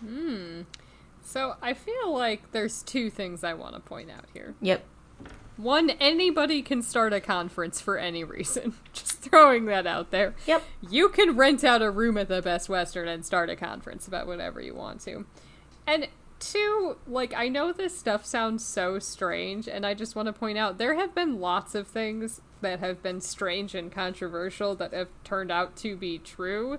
[0.00, 0.62] Hmm.
[1.22, 4.54] So I feel like there's two things I want to point out here.
[4.60, 4.84] Yep.
[5.56, 8.74] One, anybody can start a conference for any reason.
[8.92, 10.34] Just throwing that out there.
[10.46, 10.62] Yep.
[10.88, 14.26] You can rent out a room at the Best Western and start a conference about
[14.26, 15.26] whatever you want to.
[15.86, 20.32] And two, like, I know this stuff sounds so strange, and I just want to
[20.32, 24.92] point out there have been lots of things that have been strange and controversial that
[24.92, 26.78] have turned out to be true.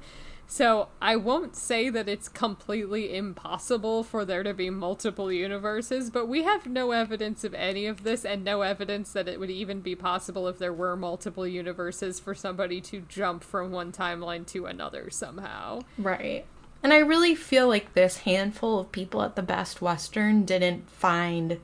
[0.54, 6.28] So I won't say that it's completely impossible for there to be multiple universes, but
[6.28, 9.82] we have no evidence of any of this and no evidence that it would even
[9.82, 14.68] be possible if there were multiple universes for somebody to jump from one timeline to
[14.68, 15.82] another somehow.
[15.98, 16.46] Right.
[16.84, 21.60] And I really feel like this handful of people at the Best Western didn't find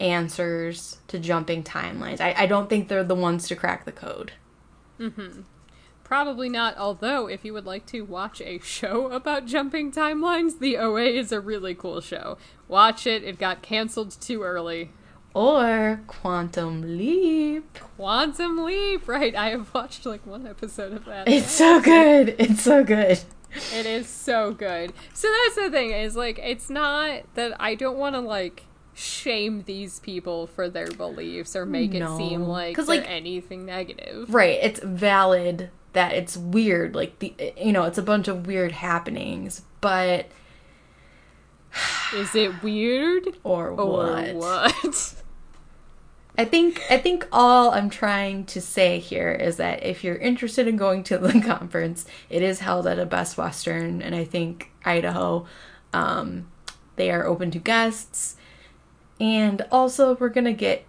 [0.00, 2.20] answers to jumping timelines.
[2.20, 4.32] I, I don't think they're the ones to crack the code.
[4.98, 5.42] Mm-hmm.
[6.10, 10.76] Probably not, although if you would like to watch a show about jumping timelines, the
[10.76, 12.36] OA is a really cool show.
[12.66, 14.90] Watch it, it got canceled too early.
[15.34, 17.78] Or Quantum Leap.
[17.96, 19.36] Quantum Leap, right?
[19.36, 21.28] I have watched like one episode of that.
[21.28, 22.34] It's so good.
[22.40, 23.20] It's so good.
[23.72, 24.92] It is so good.
[25.14, 29.62] So that's the thing is like it's not that I don't want to like shame
[29.62, 32.12] these people for their beliefs or make No.
[32.14, 34.34] it seem like, like- anything negative.
[34.34, 34.58] Right.
[34.60, 36.94] It's valid that it's weird.
[36.94, 40.26] Like, the you know, it's a bunch of weird happenings, but.
[42.14, 44.34] Is it weird Or or what?
[44.34, 45.14] what?
[46.36, 50.66] I think I think all I'm trying to say here is that if you're interested
[50.66, 54.70] in going to the conference, it is held at a Best Western, and I think
[54.84, 55.46] Idaho.
[55.92, 56.48] Um,
[56.96, 58.36] they are open to guests,
[59.20, 60.84] and also we're gonna get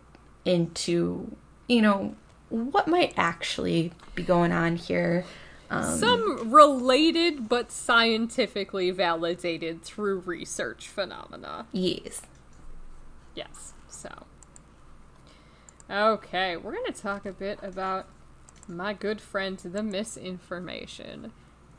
[0.46, 1.36] into
[1.68, 2.16] you know
[2.52, 5.26] what might actually be going on here.
[5.70, 11.66] Um, Some related but scientifically validated through research phenomena.
[11.72, 12.22] yes,
[13.34, 13.74] Yes.
[13.88, 14.10] So.
[15.90, 18.08] Okay, we're going to talk a bit about
[18.68, 21.32] my good friend, the misinformation.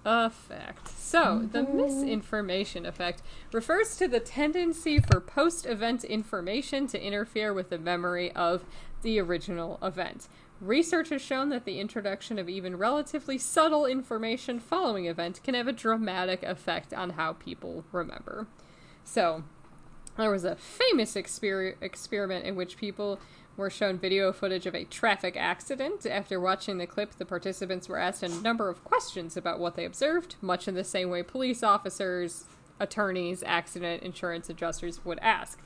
[0.05, 0.89] effect.
[0.89, 7.71] So, the misinformation effect refers to the tendency for post event information to interfere with
[7.71, 8.65] the memory of
[9.03, 10.29] the original event.
[10.63, 15.67] Research has shown that the introduction of even relatively subtle information following event can have
[15.67, 18.47] a dramatic effect on how people remember.
[19.03, 19.43] So,
[20.17, 23.19] there was a famous exper- experiment in which people
[23.57, 26.07] were shown video footage of a traffic accident.
[26.07, 29.85] After watching the clip, the participants were asked a number of questions about what they
[29.85, 32.45] observed, much in the same way police officers,
[32.79, 35.59] attorneys, accident insurance adjusters would ask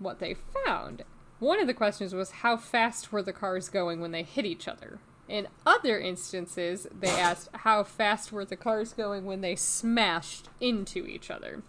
[0.00, 0.34] what they
[0.66, 1.04] found.
[1.40, 4.68] One of the questions was how fast were the cars going when they hit each
[4.68, 4.98] other?
[5.26, 11.06] In other instances, they asked how fast were the cars going when they smashed into
[11.06, 11.62] each other.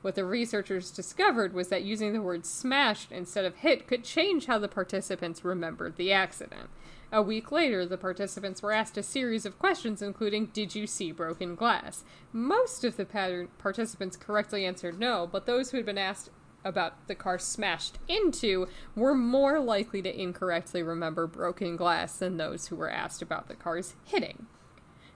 [0.00, 4.46] What the researchers discovered was that using the word smashed instead of hit could change
[4.46, 6.70] how the participants remembered the accident.
[7.12, 11.12] A week later, the participants were asked a series of questions, including Did you see
[11.12, 12.04] broken glass?
[12.32, 16.30] Most of the pattern participants correctly answered no, but those who had been asked
[16.64, 22.66] about the car smashed into were more likely to incorrectly remember broken glass than those
[22.66, 24.46] who were asked about the car's hitting.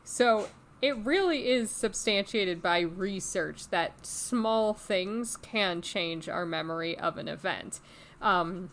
[0.03, 0.49] So
[0.83, 7.29] it really is substantiated by research that small things can change our memory of an
[7.29, 7.81] event.
[8.21, 8.71] Um,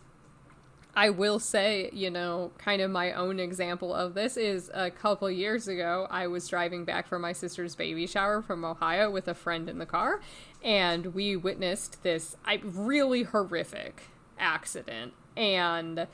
[0.94, 5.30] I will say, you know, kind of my own example of this is a couple
[5.30, 9.34] years ago, I was driving back from my sister's baby shower from Ohio with a
[9.34, 10.20] friend in the car,
[10.62, 14.02] and we witnessed this really horrific
[14.38, 15.14] accident.
[15.34, 16.06] And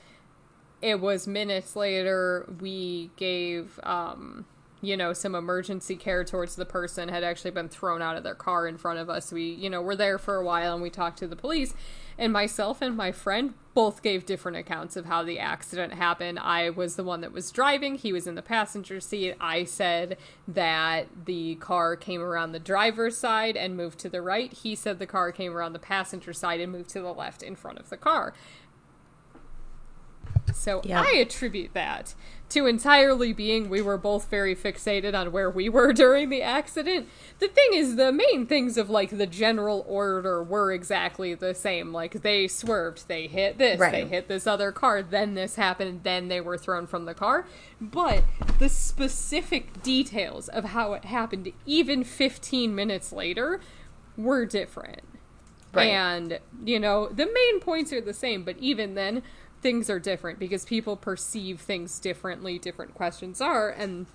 [0.81, 4.47] it was minutes later, we gave, um,
[4.81, 8.35] you know, some emergency care towards the person had actually been thrown out of their
[8.35, 9.33] car in front of us.
[9.33, 11.75] We, you know, were there for a while and we talked to the police.
[12.17, 16.41] And myself and my friend both gave different accounts of how the accident happened.
[16.41, 19.35] I was the one that was driving, he was in the passenger seat.
[19.41, 20.17] I said
[20.49, 24.53] that the car came around the driver's side and moved to the right.
[24.53, 27.55] He said the car came around the passenger side and moved to the left in
[27.55, 28.35] front of the car.
[30.55, 31.03] So Yeah.
[31.03, 32.15] I attribute that
[32.51, 37.09] to entirely being we were both very fixated on where we were during the accident.
[37.39, 41.93] The thing is, the main things of like the general order were exactly the same.
[41.93, 46.29] Like they swerved, they hit this, they hit this other car, then this happened, then
[46.29, 47.47] they were thrown from the car.
[47.81, 48.25] But
[48.59, 53.61] the specific details of how it happened, even 15 minutes later,
[54.17, 55.03] were different.
[55.73, 55.89] Right.
[55.89, 59.23] And, you know, the main points are the same, but even then,
[59.61, 63.71] things are different because people perceive things differently, different questions are.
[63.71, 64.07] And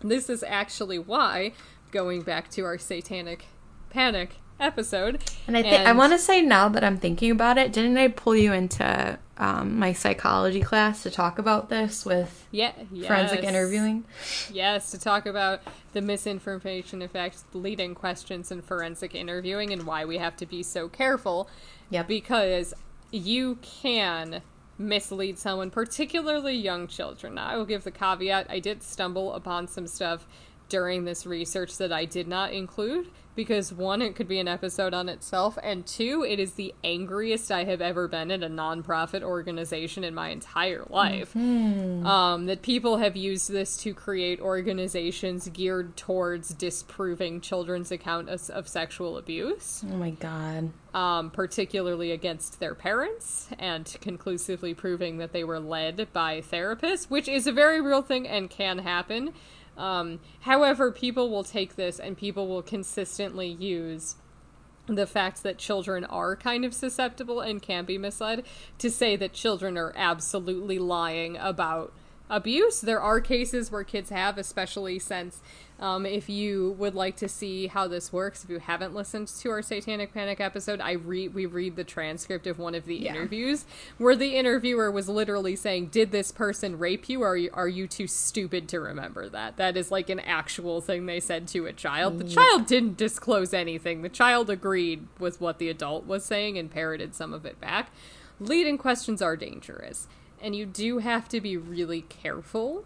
[0.00, 1.52] this is actually why,
[1.90, 3.46] going back to our satanic
[3.90, 5.22] panic episode.
[5.46, 8.08] And I think I want to say now that I'm thinking about it, didn't I
[8.08, 13.06] pull you into um, my psychology class to talk about this with yeah, yes.
[13.06, 14.04] forensic interviewing?
[14.52, 15.60] Yes, to talk about
[15.92, 20.88] the misinformation effect, leading questions in forensic interviewing, and why we have to be so
[20.88, 21.48] careful.
[21.90, 22.08] Yep.
[22.08, 22.74] Because
[23.10, 24.42] you can
[24.78, 27.34] mislead someone, particularly young children.
[27.34, 30.26] Now, I will give the caveat I did stumble upon some stuff
[30.68, 34.92] during this research that I did not include because one, it could be an episode
[34.92, 39.22] on itself, and two, it is the angriest I have ever been at a nonprofit
[39.22, 41.36] organization in my entire life.
[41.36, 48.66] Um, that people have used this to create organizations geared towards disproving children's accounts of
[48.66, 50.70] sexual abuse Oh my god.
[50.92, 57.28] um, particularly against their parents, and conclusively proving that they were led by therapists, which
[57.28, 59.32] is a very real thing and can happen.
[59.78, 64.16] Um, however, people will take this and people will consistently use
[64.86, 68.44] the fact that children are kind of susceptible and can be misled
[68.78, 71.92] to say that children are absolutely lying about
[72.30, 72.80] abuse.
[72.80, 75.40] There are cases where kids have, especially since
[75.80, 79.50] um, if you would like to see how this works, if you haven't listened to
[79.50, 83.12] our Satanic Panic episode, I read we read the transcript of one of the Yeah.
[83.14, 83.64] interviews
[83.96, 87.22] where the interviewer was literally saying, "Did this person rape you?
[87.22, 90.80] Or are you are you too stupid to remember that?" That is like an actual
[90.80, 92.18] thing they said to a child.
[92.18, 94.02] The child didn't disclose anything.
[94.02, 97.90] The child agreed with what the adult was saying and parroted some of it back.
[98.40, 100.06] Leading questions are dangerous,
[100.42, 102.84] and you do have to be really careful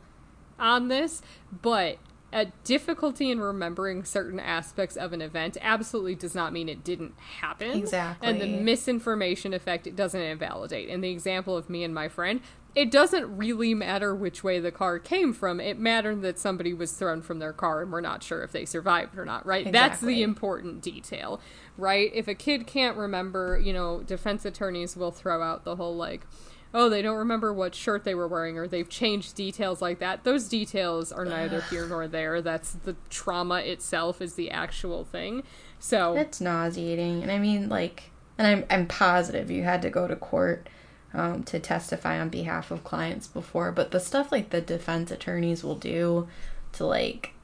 [0.58, 1.98] on this, but
[2.32, 7.14] a difficulty in remembering certain aspects of an event absolutely does not mean it didn't
[7.18, 7.72] happen.
[7.72, 8.26] Exactly.
[8.26, 10.88] And the misinformation effect it doesn't invalidate.
[10.88, 12.40] In the example of me and my friend,
[12.74, 15.60] it doesn't really matter which way the car came from.
[15.60, 18.64] It mattered that somebody was thrown from their car and we're not sure if they
[18.64, 19.70] survived or not, right?
[19.70, 21.38] That's the important detail,
[21.76, 22.10] right?
[22.14, 26.26] If a kid can't remember, you know, defense attorneys will throw out the whole like,
[26.74, 30.24] oh, they don't remember what shirt they were wearing or they've changed details like that.
[30.24, 32.40] Those details are neither here nor there.
[32.40, 35.42] That's the trauma itself is the actual thing.
[35.78, 37.22] So It's nauseating.
[37.22, 40.68] And I mean, like, and I'm, I'm positive you had to go to court
[41.14, 45.62] um, to testify on behalf of clients before, but the stuff like the defense attorneys
[45.62, 46.28] will do
[46.72, 47.34] to, like,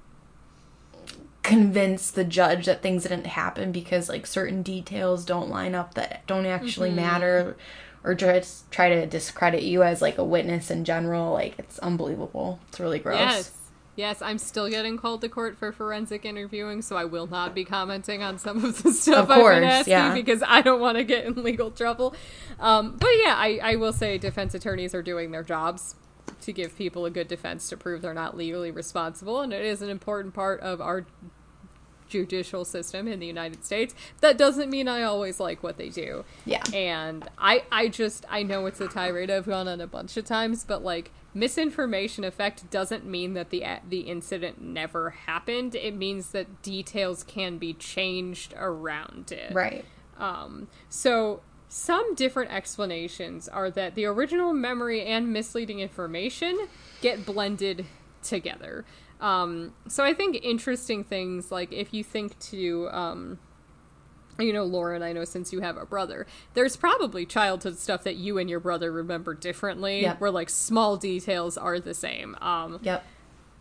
[1.43, 6.27] convince the judge that things didn't happen because, like, certain details don't line up that
[6.27, 7.57] don't actually matter
[8.09, 11.35] or just try to discredit you as, like, a witness in general.
[11.35, 12.59] Like, it's unbelievable.
[12.69, 13.19] It's really gross.
[13.19, 13.53] Yes.
[13.97, 17.65] Yes, I'm still getting called to court for forensic interviewing, so I will not be
[17.65, 20.15] commenting on some of the stuff Of I've course, been asking yeah.
[20.15, 22.15] because I don't want to get in legal trouble.
[22.61, 25.97] Um, but yeah, I, I will say defense attorneys are doing their jobs
[26.43, 29.83] to give people a good defense to prove they're not legally responsible, and it is
[29.83, 31.05] an important part of our
[32.09, 33.95] judicial system in the United States.
[34.21, 36.25] That doesn't mean I always like what they do.
[36.45, 36.63] Yeah.
[36.73, 40.25] And I I just I know it's a tirade I've gone on a bunch of
[40.25, 45.75] times, but like misinformation effect doesn't mean that the the incident never happened.
[45.75, 49.53] It means that details can be changed around it.
[49.55, 49.85] Right.
[50.19, 56.67] Um, so some different explanations are that the original memory and misleading information
[57.03, 57.87] get blended
[58.23, 58.85] together.
[59.21, 63.39] Um, so I think interesting things like if you think to, um,
[64.39, 68.17] you know, Lauren, I know since you have a brother, there's probably childhood stuff that
[68.17, 70.21] you and your brother remember differently, Yep.
[70.21, 72.37] where like small details are the same.
[72.41, 73.05] Um, Yep.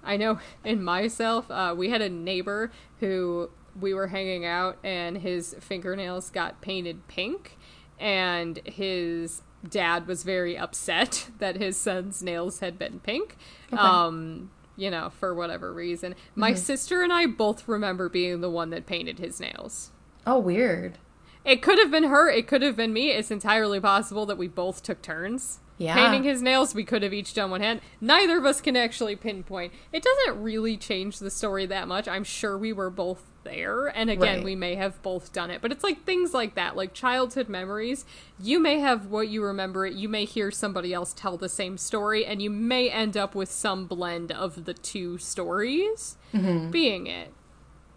[0.03, 3.49] I know in myself, uh, we had a neighbor who
[3.79, 7.57] we were hanging out and his fingernails got painted pink,
[7.99, 13.35] and his dad was very upset that his son's nails had been pink.
[13.73, 16.15] Um, you know, for whatever reason.
[16.35, 16.59] My mm-hmm.
[16.59, 19.91] sister and I both remember being the one that painted his nails.
[20.25, 20.99] Oh, weird.
[21.43, 23.11] It could have been her, it could have been me.
[23.11, 25.59] It's entirely possible that we both took turns.
[25.77, 25.93] Yeah.
[25.93, 27.81] Painting his nails, we could have each done one hand.
[28.01, 29.73] Neither of us can actually pinpoint.
[29.93, 32.07] It doesn't really change the story that much.
[32.07, 34.43] I'm sure we were both there, and again, Right.
[34.43, 35.61] we may have both done it.
[35.61, 38.05] But it's like things like that, like childhood memories.
[38.39, 41.77] You may have what you remember it, you may hear somebody else tell the same
[41.77, 47.33] story, and you may end up with some blend of the two stories being it.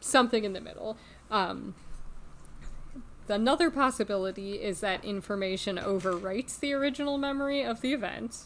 [0.01, 0.97] Something in the middle.
[1.31, 1.75] Um,
[3.29, 8.39] Another possibility is that information overwrites the original memory of the event.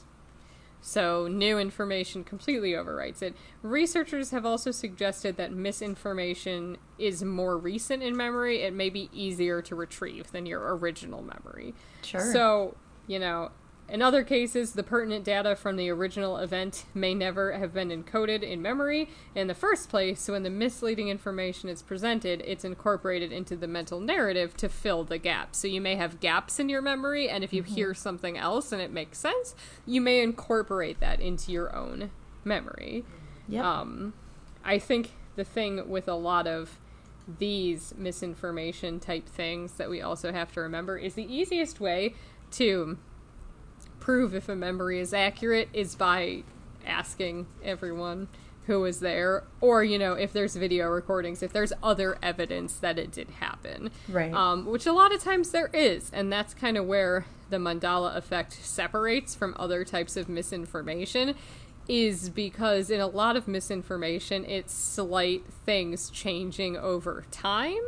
[0.87, 3.35] So, new information completely overwrites it.
[3.63, 8.61] Researchers have also suggested that misinformation is more recent in memory.
[8.61, 11.73] It may be easier to retrieve than your original memory.
[12.03, 12.21] Sure.
[12.21, 12.77] So,
[13.07, 13.51] you know,
[13.89, 18.43] in other cases, the pertinent data from the original event may never have been encoded
[18.43, 23.31] in memory in the first place, so when the misleading information is presented, it's incorporated
[23.31, 25.55] into the mental narrative to fill the gap.
[25.55, 28.81] So you may have gaps in your memory, and if you hear something else and
[28.81, 29.55] it makes sense,
[29.85, 32.11] you may incorporate that into your own
[32.43, 33.05] memory.
[33.49, 33.65] Yep.
[33.65, 34.15] Um,
[34.65, 36.79] I think the thing with a lot of
[37.39, 42.15] these misinformation type things that we also have to remember is the easiest way
[42.53, 42.99] to
[44.05, 46.43] prove if a memory is accurate is by
[46.87, 48.29] asking everyone
[48.67, 49.45] who was there.
[49.63, 53.91] Or you know if there's video recordings if there's other evidence that it did happen.
[54.09, 54.33] Right.
[54.33, 56.11] um, which a lot of times there is.
[56.13, 61.35] And that's kind of where the Mandela effect separates from other types of misinformation
[61.89, 67.83] is because in a lot of misinformation it's slight things changing over time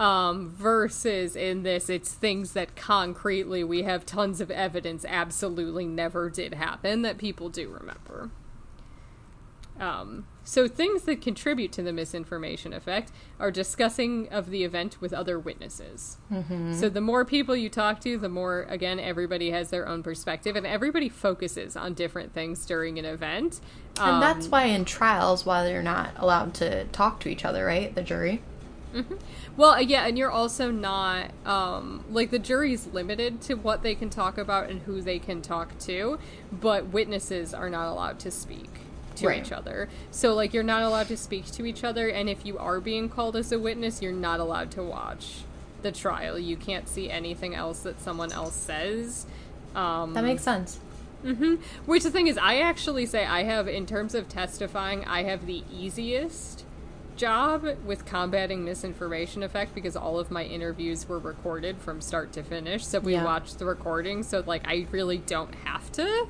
[0.00, 6.30] um, versus in this, it's things that concretely we have tons of evidence absolutely never
[6.30, 8.30] did happen that people do remember.
[9.78, 15.12] Um, so things that contribute to the misinformation effect are discussing of the event with
[15.12, 16.18] other witnesses.
[16.74, 20.54] So the more people you talk to, the more again everybody has their own perspective,
[20.56, 23.60] and everybody focuses on different things during an event.
[23.98, 27.64] and that's Um, why in trials, why they're not allowed to talk to each other,
[27.64, 27.94] right?
[27.94, 28.42] The jury.
[29.56, 33.94] Well, uh, yeah, and you're also not um, like the jury's limited to what they
[33.94, 36.18] can talk about and who they can talk to,
[36.52, 38.68] but witnesses are not allowed to speak
[39.16, 39.44] to Right.
[39.44, 39.88] each other.
[40.10, 43.08] So, like, you're not allowed to speak to each other, and if you are being
[43.08, 45.42] called as a witness, you're not allowed to watch
[45.82, 46.38] the trial.
[46.38, 49.26] You can't see anything else that someone else says.
[49.74, 50.78] Um, That makes sense.
[51.86, 55.46] which the thing is, I actually say I have, in terms of testifying, I have
[55.46, 56.59] the easiest
[57.20, 62.42] job with combating misinformation effect because all of my interviews were recorded from start to
[62.42, 62.84] finish.
[62.86, 63.24] So we Yeah.
[63.24, 66.26] watched the recording, so like I really don't have to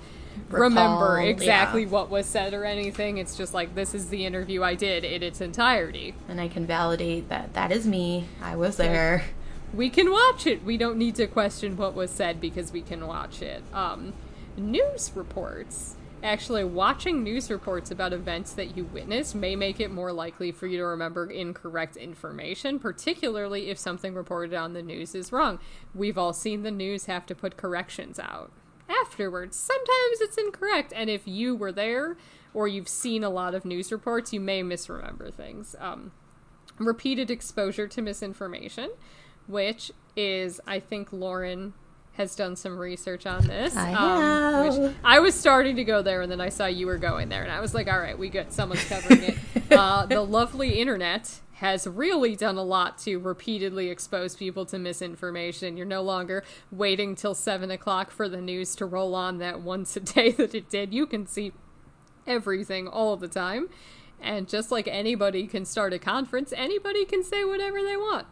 [0.49, 1.89] Recall, remember exactly yeah.
[1.91, 3.19] what was said or anything.
[3.19, 6.15] It's just like this is the interview I did in its entirety.
[6.29, 8.27] And I can validate that that is me.
[8.43, 9.25] I was there.
[9.73, 10.65] we can watch it.
[10.65, 13.63] We don't need to question what was said because we can watch it.
[13.73, 14.13] Um,
[14.57, 15.95] news reports.
[16.23, 20.67] Actually, watching news reports about events that you witnessed may make it more likely for
[20.67, 25.59] you to remember incorrect information, particularly if something reported on the news is wrong.
[25.95, 28.53] We've all seen the news have to put corrections out
[28.87, 29.57] afterwards.
[29.57, 32.19] Sometimes it's incorrect, and if you were there
[32.53, 35.75] or you've seen a lot of news reports, you may misremember things.
[35.79, 36.13] Um,
[36.79, 38.91] repeated exposure to misinformation,
[39.47, 41.73] which is, I think, Lauren
[42.21, 43.75] has done some research on this.
[43.75, 44.95] I um, which.
[45.03, 47.51] I was starting to go there, and then I saw you were going there, and
[47.51, 48.53] I was like, all right, we good.
[48.53, 49.39] Someone's covering it.
[49.73, 55.79] uh, the lovely internet has really done a lot to repeatedly expose people to misinformation.
[55.79, 59.97] You're no longer waiting till 7 o'clock for the news to roll on that once
[59.97, 60.93] a day that it did.
[60.93, 61.53] You can see
[62.27, 63.69] everything all the time.
[64.21, 68.27] And just like anybody can start a conference, anybody can say whatever they want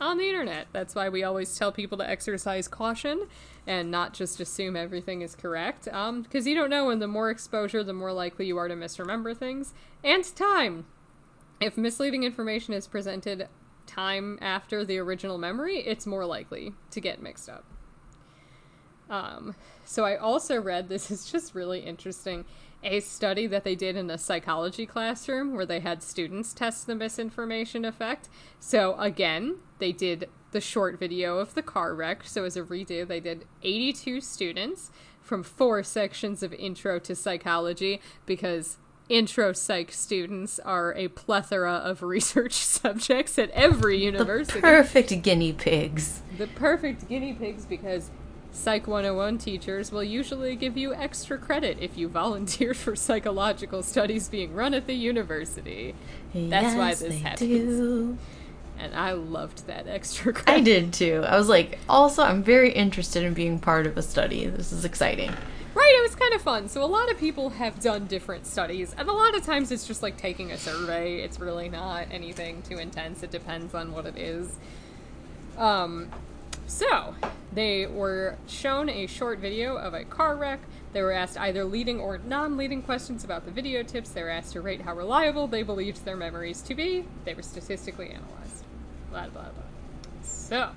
[0.00, 0.68] on the internet.
[0.72, 3.28] That's why we always tell people to exercise caution
[3.66, 5.86] and not just assume everything is correct.
[5.88, 8.76] Um, because you don't know, and the more exposure, the more likely you are to
[8.76, 9.74] misremember things.
[10.02, 10.86] And time.
[11.60, 13.48] If misleading information is presented
[13.86, 17.64] time after the original memory, it's more likely to get mixed up.
[19.10, 22.44] Um, so I also read this is just really interesting
[22.82, 26.94] a study that they did in a psychology classroom where they had students test the
[26.94, 28.28] misinformation effect.
[28.58, 32.24] So again, they did the short video of the car wreck.
[32.24, 38.00] So as a redo, they did 82 students from four sections of intro to psychology
[38.26, 38.78] because
[39.08, 45.52] intro psych students are a plethora of research subjects at every university The Perfect guinea
[45.52, 46.22] pigs.
[46.38, 48.10] the perfect guinea pigs because
[48.52, 54.28] Psych 101 teachers will usually give you extra credit if you volunteered for psychological studies
[54.28, 55.94] being run at the university.
[56.34, 57.40] That's why this happens.
[57.40, 58.18] do.
[58.78, 60.52] And I loved that extra credit.
[60.52, 61.22] I did too.
[61.26, 64.46] I was like, also, I'm very interested in being part of a study.
[64.46, 65.32] This is exciting.
[65.72, 66.68] Right, it was kind of fun.
[66.68, 69.86] So a lot of people have done different studies, and a lot of times it's
[69.86, 71.22] just like taking a survey.
[71.22, 73.22] It's really not anything too intense.
[73.22, 74.56] It depends on what it is.
[75.56, 76.10] Um,
[76.70, 77.16] so
[77.52, 80.60] they were shown a short video of a car wreck.
[80.92, 84.10] They were asked either leading or non-leading questions about the video tips.
[84.10, 87.04] They were asked to rate how reliable they believed their memories to be.
[87.24, 88.64] They were statistically analyzed.
[89.10, 89.64] Blah blah blah.
[90.22, 90.70] So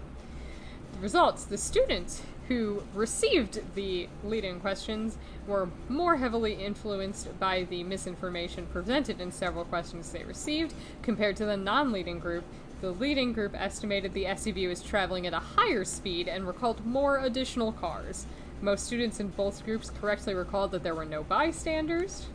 [0.94, 5.18] the results: the students who received the leading questions
[5.48, 11.46] were more heavily influenced by the misinformation presented in several questions they received compared to
[11.46, 12.44] the non-leading group.
[12.84, 17.19] The leading group estimated the SUV was traveling at a higher speed and recalled more
[17.19, 18.25] additional cars.
[18.59, 22.25] Most students in both groups correctly recalled that there were no bystanders.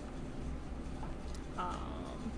[1.58, 2.32] Um,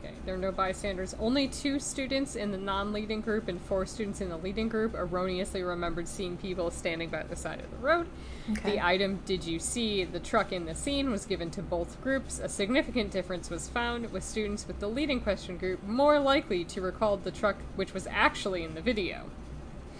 [0.00, 1.12] okay, there are no bystanders.
[1.18, 4.94] Only two students in the non leading group and four students in the leading group
[4.94, 8.06] erroneously remembered seeing people standing by the side of the road.
[8.52, 8.72] Okay.
[8.72, 12.38] The item, Did you see the truck in the scene, was given to both groups.
[12.38, 16.80] A significant difference was found with students with the leading question group more likely to
[16.80, 19.24] recall the truck which was actually in the video.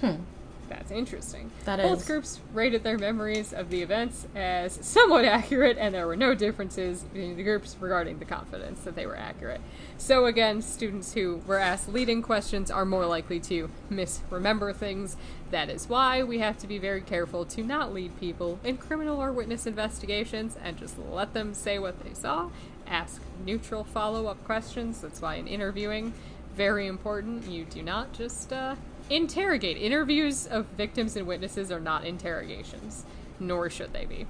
[0.01, 0.23] Hmm.
[0.71, 1.51] That's interesting.
[1.65, 2.07] That Both is.
[2.07, 7.03] groups rated their memories of the events as somewhat accurate, and there were no differences
[7.03, 9.61] between the groups regarding the confidence that they were accurate.
[9.99, 15.17] So, again, students who were asked leading questions are more likely to misremember things.
[15.51, 19.21] That is why we have to be very careful to not lead people in criminal
[19.21, 22.51] or witness investigations and just let them say what they saw.
[22.87, 25.01] Ask neutral follow up questions.
[25.01, 26.13] That's why in interviewing,
[26.55, 28.77] very important, you do not just uh,
[29.11, 29.77] interrogate.
[29.77, 33.05] Interviews of victims and witnesses are not interrogations,
[33.39, 34.27] nor should they be.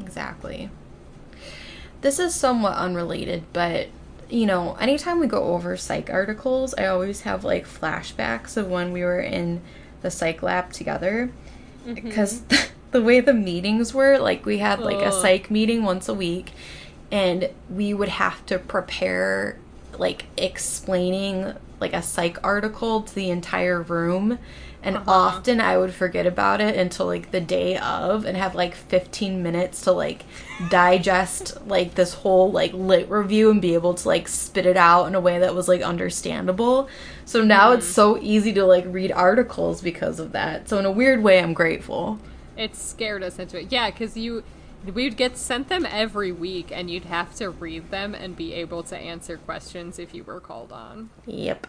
[0.00, 0.70] Exactly.
[2.00, 3.88] This is somewhat unrelated, but
[4.30, 8.92] you know, anytime we go over psych articles, I always have like flashbacks of when
[8.92, 9.62] we were in
[10.02, 11.30] the psych lab together.
[11.86, 11.94] Mm-hmm.
[11.94, 12.42] Because
[12.90, 16.52] the way the meetings were, like we had like a psych meeting once a week,
[17.10, 19.58] and we would have to prepare
[19.98, 24.38] like explaining like a psych article to the entire room.
[24.82, 25.10] And Uh-huh.
[25.10, 29.42] often I would forget about it until like the day of and have like 15
[29.42, 30.24] minutes to like
[30.68, 35.06] digest like this whole like lit review and be able to like spit it out
[35.06, 36.88] in a way that was like understandable.
[37.24, 40.68] So now it's so easy to like read articles because of that.
[40.68, 42.18] So in a weird way I'm grateful.
[42.56, 43.70] It scared us into it.
[43.72, 44.44] Yeah, because you.
[44.86, 48.82] We'd get sent them every week, and you'd have to read them and be able
[48.84, 51.10] to answer questions if you were called on.
[51.26, 51.66] Yep.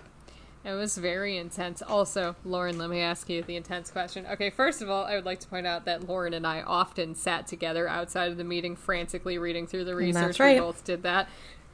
[0.64, 1.82] It was very intense.
[1.82, 4.26] Also, Lauren, let me ask you the intense question.
[4.30, 7.16] Okay, first of all, I would like to point out that Lauren and I often
[7.16, 10.22] sat together outside of the meeting, frantically reading through the research.
[10.22, 10.55] that's right.
[10.55, 11.30] We both did that.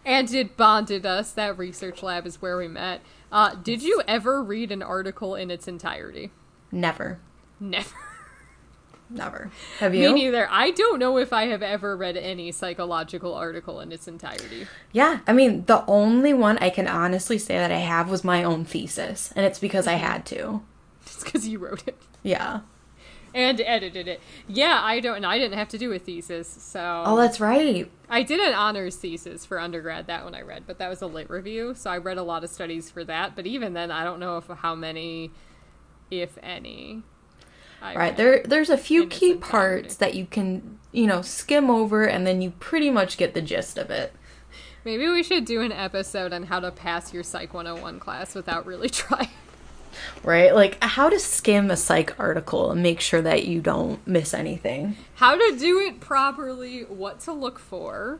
[0.05, 1.31] and it bonded us.
[1.31, 3.01] That research lab is where we met.
[3.31, 6.31] Uh, did you ever read an article in its entirety?
[6.71, 7.19] Never.
[7.59, 7.95] Never.
[9.10, 9.51] Never.
[9.80, 10.14] Have you?
[10.14, 10.47] Me neither.
[10.49, 14.68] I don't know if I have ever read any psychological article in its entirety.
[14.91, 18.43] Yeah, I mean, the only one I can honestly say that I have was my
[18.43, 20.06] own thesis, and it's because I mm-hmm.
[20.06, 20.64] had to.
[21.03, 22.62] It's because you wrote it Yeah.
[23.36, 24.22] and edited it.
[24.47, 25.18] Yeah, I don't.
[25.18, 27.91] And I didn't have to do a thesis, so Oh, that's right.
[28.10, 30.08] I did an honors thesis for undergrad.
[30.08, 32.43] That one I read, but that was a lit review, so I read a lot
[32.43, 33.36] of studies for that.
[33.36, 35.32] But even then, I don't know if how many,
[36.10, 37.03] if any.
[37.82, 38.17] I Right.
[38.17, 42.41] There there's a few key parts that you can, you know, skim over and then
[42.41, 44.13] you pretty much get the gist of it.
[44.84, 48.65] Maybe we should do an episode on how to pass your Psych 101 class without
[48.65, 49.30] really trying.
[50.23, 50.53] Right?
[50.53, 54.97] Like how to skim a psych article and make sure that you don't miss anything.
[55.15, 58.19] how to do it properly, what to look for.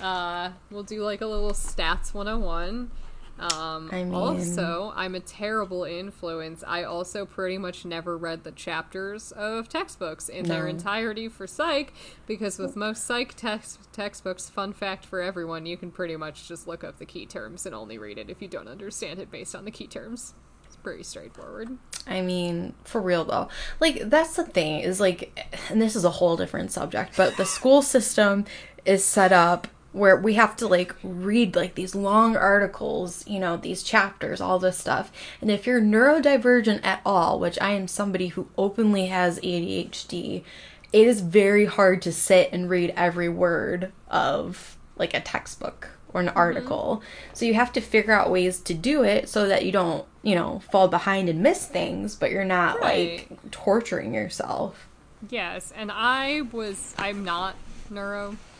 [0.00, 2.90] Uh, we'll do like a little stats 101.
[3.38, 6.62] Um, I mean- also, I'm a terrible influence.
[6.66, 11.92] I also pretty much never read the chapters of textbooks in their entirety for psych
[12.26, 16.68] because with most psych text textbooks, fun fact for everyone, you can pretty much just
[16.68, 19.54] look up the key terms and only read it if you don't understand it based
[19.56, 20.34] on the key terms.
[20.66, 21.76] It's pretty straightforward.
[22.06, 23.48] I mean, for real though.
[23.80, 27.44] Like that's the thing is like and this is a whole different subject, but the
[27.46, 28.44] school system
[28.84, 33.56] is set up where we have to like read like these long articles, you know,
[33.56, 35.12] these chapters, all this stuff.
[35.40, 40.44] And if you're neurodivergent at all, which I am somebody who openly has ADHD,
[40.92, 46.20] it is very hard to sit and read every word of like a textbook or
[46.20, 46.38] an mm-hmm.
[46.38, 47.02] article.
[47.32, 50.34] So you have to figure out ways to do it so that you don't, you
[50.34, 53.26] know, fall behind and miss things, but you're not Right.
[53.30, 54.88] like torturing yourself.
[55.30, 57.54] Yes, and I was I'm not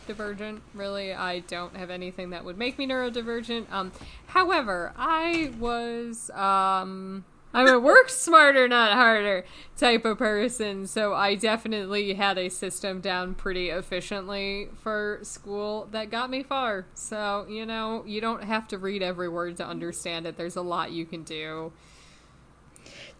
[0.07, 1.13] neurodivergent, really.
[1.13, 3.71] I don't have anything that would make me neurodivergent.
[3.71, 3.91] Um
[4.27, 7.25] however, I was um
[7.55, 9.45] I'm a work smarter, not harder
[9.77, 16.09] type of person, so I definitely had a system down pretty efficiently for school that
[16.09, 16.87] got me far.
[16.95, 20.35] So, you know, you don't have to read every word to understand it.
[20.35, 21.71] There's a lot you can do.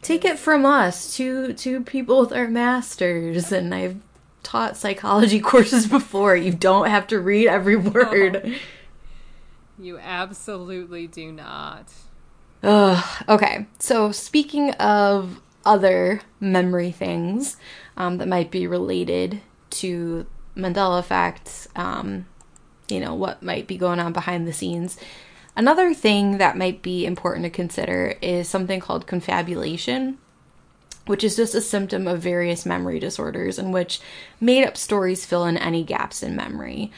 [0.01, 4.01] Take it from us, two two people with our masters, and I've
[4.43, 6.35] taught psychology courses before.
[6.35, 8.55] You don't have to read every word.
[9.79, 11.91] You absolutely do not.
[12.61, 13.23] Ugh.
[13.27, 17.57] Okay, so speaking of other memory things
[17.97, 20.25] um, that might be related to
[20.55, 22.25] Mandela effect, um,
[22.87, 24.97] you know, what might be going on behind the scenes.
[25.55, 30.17] Another thing that might be important to consider is something called confabulation,
[31.05, 33.99] which is just a symptom of various memory disorders in which
[34.39, 36.91] made up stories fill in any gaps in memory.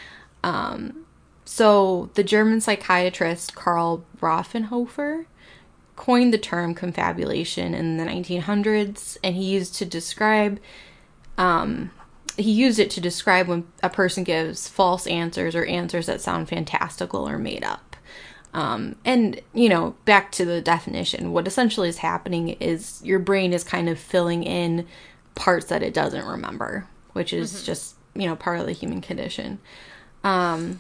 [0.43, 1.06] Um,
[1.43, 5.26] so, the German psychiatrist Karl Raffenhofer
[5.95, 10.60] coined the term confabulation in the 1900s, and he used to describe
[11.38, 11.91] um,
[12.38, 16.49] he used it to describe when a person gives false answers or answers that sound
[16.49, 17.94] fantastical or made up.
[18.56, 23.51] Um, and you know, back to the definition, what essentially is happening is your brain
[23.51, 24.88] is kind of filling in
[25.36, 29.60] parts that it doesn't remember, which is just you know part of the human condition.
[30.24, 30.80] Um,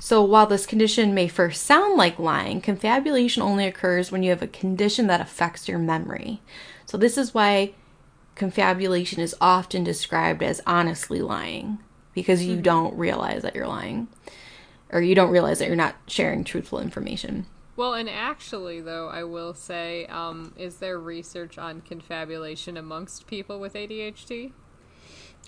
[0.00, 4.42] so while this condition may first sound like lying, confabulation only occurs when you have
[4.42, 6.40] a condition that affects your memory.
[6.86, 7.74] So this is why
[8.34, 11.78] confabulation is often described as honestly lying
[12.14, 14.08] because you don't realize that you're lying
[14.90, 17.46] or you don't realize that you're not sharing truthful information.
[17.76, 23.60] Well, and actually, though, I will say, um, is there research on confabulation amongst people
[23.60, 24.52] with ADHD?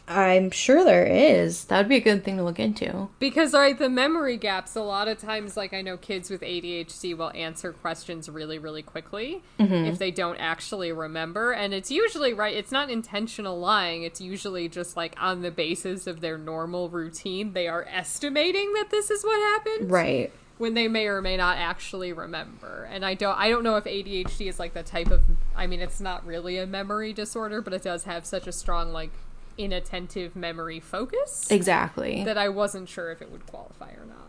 [0.06, 1.64] I'm sure there is.
[1.64, 3.08] That would be a good thing to look into.
[3.18, 6.40] Because, all right, the memory gaps, a lot of times, like, I know kids with
[6.40, 9.74] ADHD will answer questions really, really quickly mm-hmm.
[9.74, 11.52] if they don't actually remember.
[11.52, 14.02] And it's usually, right, it's not intentional lying.
[14.02, 18.90] It's usually just, like, on the basis of their normal routine, they are estimating that
[18.90, 19.90] this is what happened.
[19.90, 20.32] Right.
[20.58, 22.88] when they may or may not actually remember.
[22.90, 25.22] And I don't I don't know if ADHD is like the type of
[25.54, 28.92] I mean it's not really a memory disorder, but it does have such a strong
[28.92, 29.12] like
[29.58, 32.24] inattentive memory focus Exactly.
[32.24, 34.28] that I wasn't sure if it would qualify or not.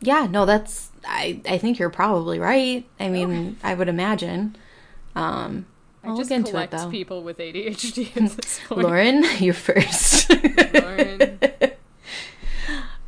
[0.00, 2.84] yeah, no, that's I I think you're probably right.
[3.00, 4.56] I mean, I would imagine.
[5.14, 5.66] Um
[6.04, 6.90] I I'll just look into it collect though.
[6.90, 8.82] people with ADHD at this point.
[8.82, 10.30] Lauren, you're first.
[10.74, 11.38] Lauren.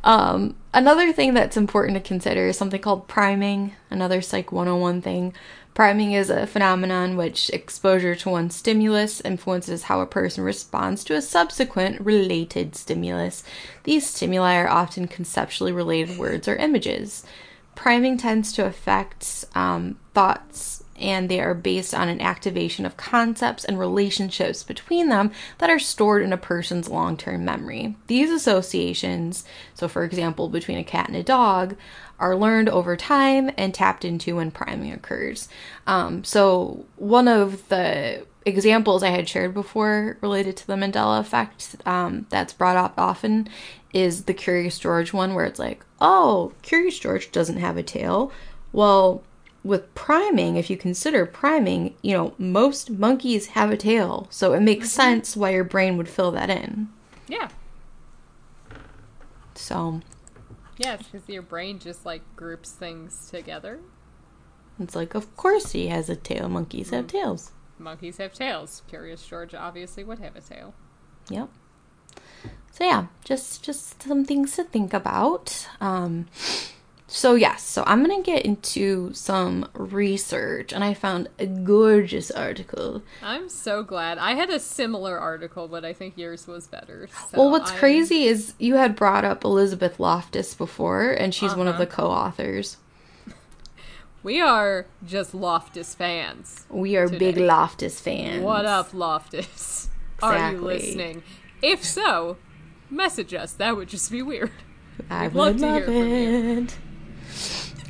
[0.03, 5.33] Um, another thing that's important to consider is something called priming, another Psych 101 thing.
[5.81, 11.15] Priming is a phenomenon which exposure to one stimulus influences how a person responds to
[11.15, 13.43] a subsequent related stimulus.
[13.83, 17.25] These stimuli are often conceptually related words or images.
[17.73, 23.65] Priming tends to affect um, thoughts, and they are based on an activation of concepts
[23.65, 27.95] and relationships between them that are stored in a person's long term memory.
[28.05, 31.75] These associations, so for example, between a cat and a dog,
[32.21, 35.49] are learned over time and tapped into when priming occurs.
[35.87, 41.75] Um, so, one of the examples I had shared before related to the Mandela effect
[41.85, 43.49] um, that's brought up often
[43.93, 48.31] is the Curious George one, where it's like, oh, Curious George doesn't have a tail.
[48.71, 49.23] Well,
[49.63, 54.27] with priming, if you consider priming, you know, most monkeys have a tail.
[54.29, 55.01] So it makes mm-hmm.
[55.01, 56.89] sense why your brain would fill that in.
[57.27, 57.49] Yeah.
[59.53, 60.01] So
[60.83, 63.79] yeah, it's because your brain just like groups things together.
[64.79, 66.49] It's like, of course he has a tail.
[66.49, 67.09] Monkeys have mm.
[67.09, 67.51] tails.
[67.77, 68.81] Monkeys have tails.
[68.87, 70.73] Curious George obviously would have a tail.
[71.29, 71.49] Yep.
[72.71, 75.67] So yeah, just just some things to think about.
[75.79, 76.27] Um,
[77.13, 82.31] so, yes, so I'm going to get into some research, and I found a gorgeous
[82.31, 83.03] article.
[83.21, 84.17] I'm so glad.
[84.17, 87.09] I had a similar article, but I think yours was better.
[87.29, 87.77] So well, what's I'm...
[87.77, 91.57] crazy is you had brought up Elizabeth Loftus before, and she's uh-huh.
[91.57, 91.95] one of the uh-huh.
[91.95, 92.77] co authors.
[94.23, 96.65] We are just Loftus fans.
[96.69, 97.33] We are today.
[97.33, 98.41] big Loftus fans.
[98.41, 99.89] What up, Loftus?
[100.15, 100.21] Exactly.
[100.21, 101.23] Are you listening?
[101.61, 102.37] If so,
[102.89, 103.51] message us.
[103.51, 104.51] That would just be weird.
[105.09, 106.77] I We'd would love, love it.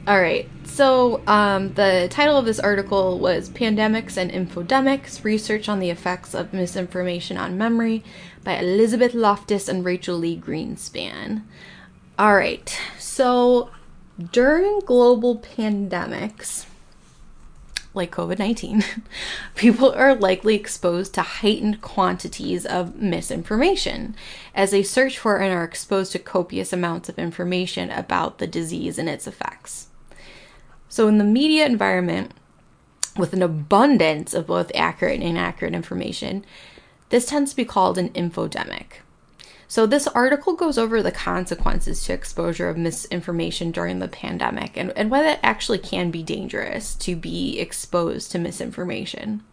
[0.07, 0.49] All right.
[0.63, 6.33] So, um, the title of this article was Pandemics and Infodemics Research on the Effects
[6.33, 8.03] of Misinformation on Memory
[8.43, 11.43] by Elizabeth Loftus and Rachel Lee Greenspan.
[12.17, 12.75] All right.
[12.97, 13.69] So,
[14.31, 16.65] during global pandemics,
[17.93, 18.83] like COVID 19,
[19.55, 24.15] people are likely exposed to heightened quantities of misinformation
[24.55, 28.97] as they search for and are exposed to copious amounts of information about the disease
[28.97, 29.89] and its effects.
[30.91, 32.33] So, in the media environment,
[33.15, 36.45] with an abundance of both accurate and inaccurate information,
[37.07, 38.99] this tends to be called an infodemic.
[39.69, 44.91] So, this article goes over the consequences to exposure of misinformation during the pandemic and,
[44.97, 49.43] and why that actually can be dangerous to be exposed to misinformation.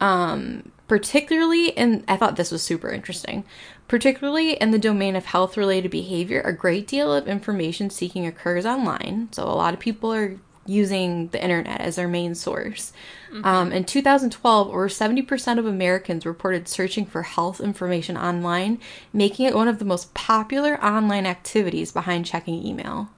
[0.00, 3.44] Um, particularly, and I thought this was super interesting,
[3.86, 8.66] particularly in the domain of health related behavior, a great deal of information seeking occurs
[8.66, 9.28] online.
[9.32, 10.36] So, a lot of people are
[10.66, 12.92] using the internet as their main source.
[13.32, 13.44] Mm-hmm.
[13.44, 18.78] Um, in 2012, over 70% of Americans reported searching for health information online,
[19.12, 23.10] making it one of the most popular online activities behind checking email.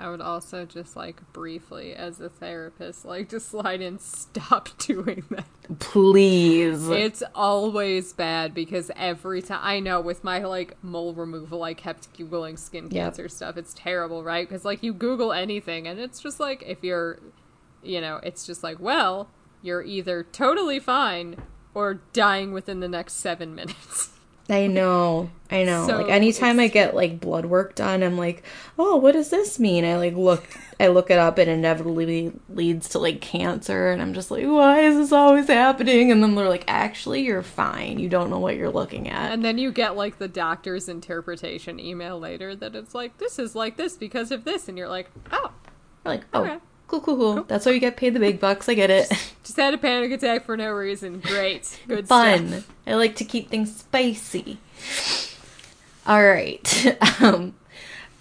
[0.00, 5.24] I would also just like briefly, as a therapist, like to slide in, stop doing
[5.30, 5.44] that.
[5.78, 6.88] Please.
[6.88, 12.12] It's always bad because every time I know with my like mole removal, I kept
[12.16, 12.92] googling skin yep.
[13.04, 13.58] cancer stuff.
[13.58, 14.48] It's terrible, right?
[14.48, 17.20] Because like you Google anything, and it's just like if you're,
[17.82, 19.28] you know, it's just like well,
[19.60, 21.36] you're either totally fine
[21.74, 24.10] or dying within the next seven minutes.
[24.50, 25.30] I know.
[25.50, 25.86] I know.
[25.86, 28.42] So like anytime I get like blood work done, I'm like,
[28.78, 30.44] "Oh, what does this mean?" I like look
[30.78, 34.80] I look it up and inevitably leads to like cancer and I'm just like, "Why
[34.80, 37.98] is this always happening?" And then they're like, "Actually, you're fine.
[37.98, 41.78] You don't know what you're looking at." And then you get like the doctor's interpretation
[41.80, 45.10] email later that it's like, "This is like this because of this." And you're like,
[45.32, 45.52] "Oh."
[46.04, 46.58] You're like, "Oh." Okay.
[46.90, 48.68] Cool, cool, cool, That's why you get paid the big bucks.
[48.68, 49.08] I get it.
[49.08, 51.20] Just, just had a panic attack for no reason.
[51.20, 51.78] Great.
[51.86, 52.48] Good Fun.
[52.48, 52.72] Stuff.
[52.84, 54.58] I like to keep things spicy.
[56.04, 56.98] All right.
[57.20, 57.54] Um,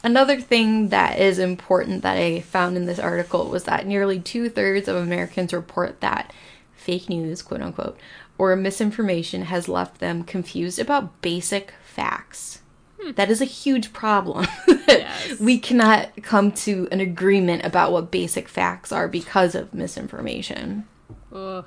[0.04, 4.50] another thing that is important that I found in this article was that nearly two
[4.50, 6.32] thirds of Americans report that
[6.76, 7.98] fake news, quote unquote,
[8.38, 12.62] or misinformation has left them confused about basic facts.
[13.02, 13.12] Hmm.
[13.12, 14.46] That is a huge problem.
[14.68, 15.40] yes.
[15.40, 20.86] We cannot come to an agreement about what basic facts are because of misinformation.
[21.34, 21.66] Ugh.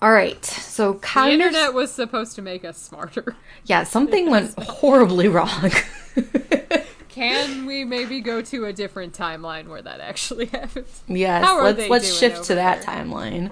[0.00, 3.34] All right, so the internet was supposed to make us smarter.
[3.64, 5.70] Yeah, something went horribly wrong.
[7.10, 11.02] Can we maybe go to a different timeline where that actually happens?
[11.06, 12.94] Yes, let's let's shift to that there?
[12.94, 13.50] timeline.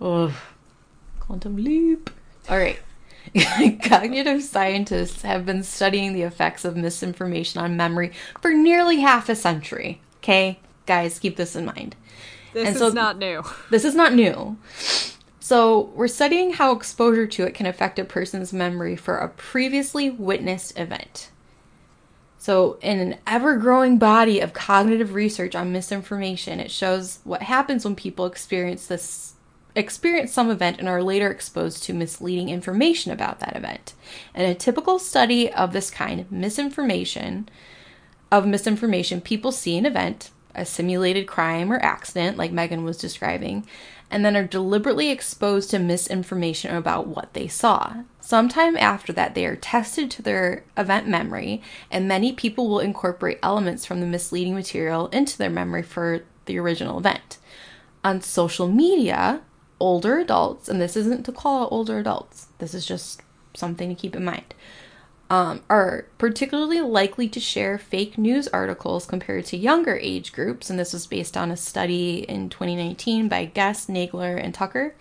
[0.00, 0.38] Oh,
[1.18, 2.10] quantum leap.
[2.48, 2.78] All right.
[3.82, 9.34] Cognitive scientists have been studying the effects of misinformation on memory for nearly half a
[9.34, 10.00] century.
[10.18, 11.96] Okay, guys, keep this in mind.
[12.52, 13.42] This and is so, not new.
[13.70, 14.56] This is not new.
[15.40, 20.08] So, we're studying how exposure to it can affect a person's memory for a previously
[20.08, 21.30] witnessed event.
[22.38, 27.84] So, in an ever growing body of cognitive research on misinformation, it shows what happens
[27.84, 29.33] when people experience this
[29.76, 33.94] experience some event and are later exposed to misleading information about that event.
[34.34, 37.48] In a typical study of this kind, misinformation
[38.30, 43.66] of misinformation, people see an event, a simulated crime or accident like Megan was describing,
[44.10, 48.02] and then are deliberately exposed to misinformation about what they saw.
[48.20, 53.38] Sometime after that, they are tested to their event memory, and many people will incorporate
[53.42, 57.38] elements from the misleading material into their memory for the original event.
[58.04, 59.42] On social media,
[59.80, 63.22] older adults, and this isn't to call out older adults, this is just
[63.54, 64.54] something to keep in mind,
[65.30, 70.70] um, are particularly likely to share fake news articles compared to younger age groups.
[70.70, 74.94] And this was based on a study in 2019 by Guess, Nagler, and Tucker.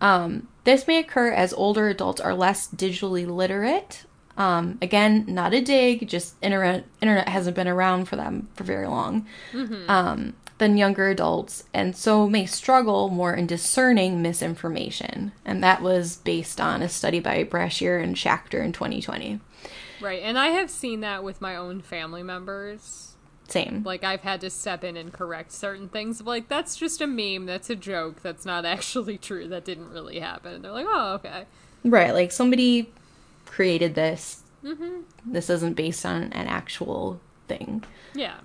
[0.00, 4.04] Um, this may occur as older adults are less digitally literate.
[4.36, 8.86] Um, again, not a dig, just internet internet hasn't been around for them for very
[8.86, 9.26] long.
[9.52, 9.90] Mm-hmm.
[10.58, 15.32] Than younger adults, and so may struggle more in discerning misinformation.
[15.44, 19.40] And that was based on a study by Brashier and Schacter in 2020.
[20.00, 23.16] Right, and I have seen that with my own family members.
[23.48, 23.82] Same.
[23.84, 26.20] Like I've had to step in and correct certain things.
[26.20, 27.46] Like that's just a meme.
[27.46, 28.22] That's a joke.
[28.22, 29.48] That's not actually true.
[29.48, 30.54] That didn't really happen.
[30.54, 31.44] And they're like, oh, okay.
[31.84, 32.12] Right.
[32.12, 32.92] Like somebody
[33.44, 34.42] created this.
[34.64, 35.02] Mm-hmm.
[35.26, 37.84] This isn't based on an actual thing.
[38.14, 38.38] Yeah.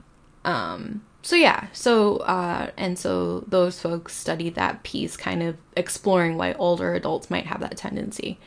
[0.45, 6.37] Um so yeah so uh, and so those folks studied that piece kind of exploring
[6.37, 8.39] why older adults might have that tendency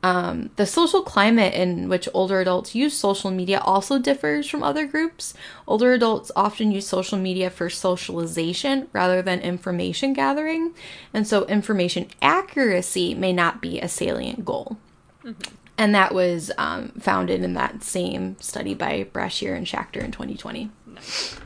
[0.00, 4.86] um, the social climate in which older adults use social media also differs from other
[4.86, 5.34] groups
[5.66, 10.74] older adults often use social media for socialization rather than information gathering
[11.12, 14.76] and so information accuracy may not be a salient goal
[15.24, 15.54] mm-hmm.
[15.76, 20.70] and that was um, founded in that same study by brashier and schacter in 2020
[20.86, 21.40] nice.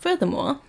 [0.00, 0.60] Furthermore,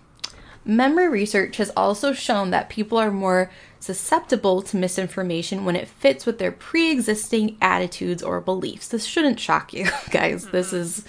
[0.62, 6.26] memory research has also shown that people are more susceptible to misinformation when it fits
[6.26, 8.88] with their pre-existing attitudes or beliefs.
[8.88, 10.48] This shouldn't shock you, guys.
[10.48, 10.76] This mm-hmm.
[10.76, 11.04] is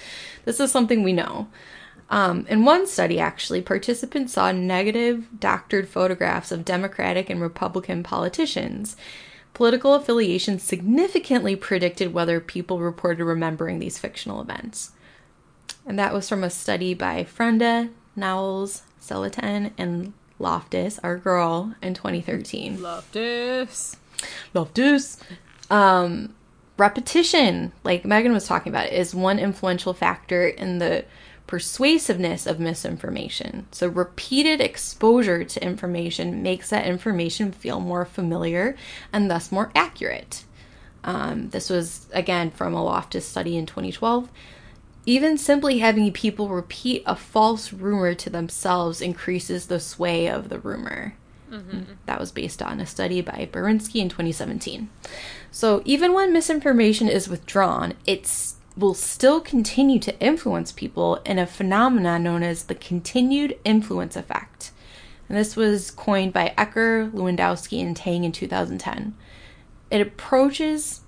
[0.46, 1.50] this is something we know.
[2.10, 8.96] Um, in one study, actually, participants saw negative doctored photographs of Democratic and Republican politicians.
[9.54, 14.92] Political affiliation significantly predicted whether people reported remembering these fictional events.
[15.86, 21.94] And that was from a study by Frenda, Knowles, Saletan, and Loftus, our girl, in
[21.94, 22.82] 2013.
[22.82, 23.98] Loftus.
[24.54, 25.18] Loftus.
[25.70, 26.36] Um,
[26.78, 31.06] repetition, like Megan was talking about, is one influential factor in the
[31.48, 33.68] persuasiveness of misinformation.
[33.72, 38.76] So, repeated exposure to information makes that information feel more familiar
[39.12, 40.44] and thus more accurate.
[41.04, 44.30] Um, this was again from a Loftus study in 2012.
[45.06, 50.60] Even simply having people repeat a false rumor to themselves increases the sway of the
[50.60, 51.16] rumor.
[51.52, 51.82] Mm-hmm.
[52.06, 54.90] That was based on a study by Berinsky in 2017.
[55.52, 61.46] So, even when misinformation is withdrawn, it will still continue to influence people in a
[61.46, 64.72] phenomenon known as the continued influence effect.
[65.30, 69.16] And this was coined by Ecker, Lewandowsky, and Tang in 2010.
[69.92, 71.02] It approaches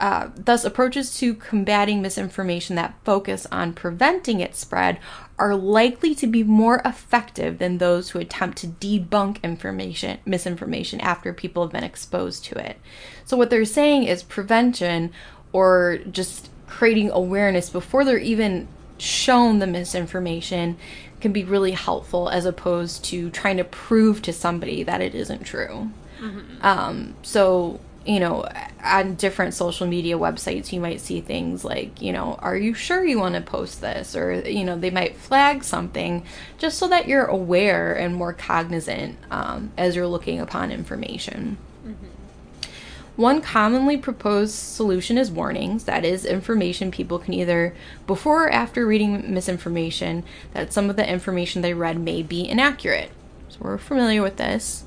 [0.00, 4.98] uh, thus, approaches to combating misinformation that focus on preventing its spread
[5.38, 11.34] are likely to be more effective than those who attempt to debunk information, misinformation after
[11.34, 12.78] people have been exposed to it.
[13.26, 15.12] So, what they're saying is prevention
[15.52, 20.78] or just creating awareness before they're even shown the misinformation
[21.20, 25.44] can be really helpful as opposed to trying to prove to somebody that it isn't
[25.44, 25.90] true.
[26.20, 26.64] Mm-hmm.
[26.64, 28.48] Um, so you know,
[28.82, 33.04] on different social media websites, you might see things like, you know, are you sure
[33.04, 34.16] you want to post this?
[34.16, 36.24] Or, you know, they might flag something
[36.56, 41.58] just so that you're aware and more cognizant um, as you're looking upon information.
[41.86, 42.06] Mm-hmm.
[43.16, 45.84] One commonly proposed solution is warnings.
[45.84, 47.74] That is, information people can either,
[48.06, 50.24] before or after reading misinformation,
[50.54, 53.10] that some of the information they read may be inaccurate.
[53.50, 54.84] So we're familiar with this.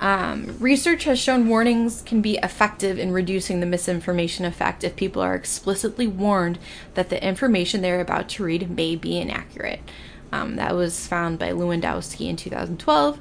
[0.00, 5.20] Um, research has shown warnings can be effective in reducing the misinformation effect if people
[5.20, 6.58] are explicitly warned
[6.94, 9.80] that the information they're about to read may be inaccurate.
[10.32, 13.20] Um, that was found by Lewandowsky in 2012.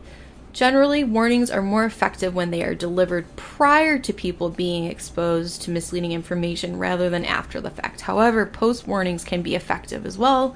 [0.53, 5.71] Generally, warnings are more effective when they are delivered prior to people being exposed to
[5.71, 8.01] misleading information rather than after the fact.
[8.01, 10.55] However, post warnings can be effective as well.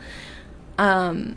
[0.77, 1.35] Um,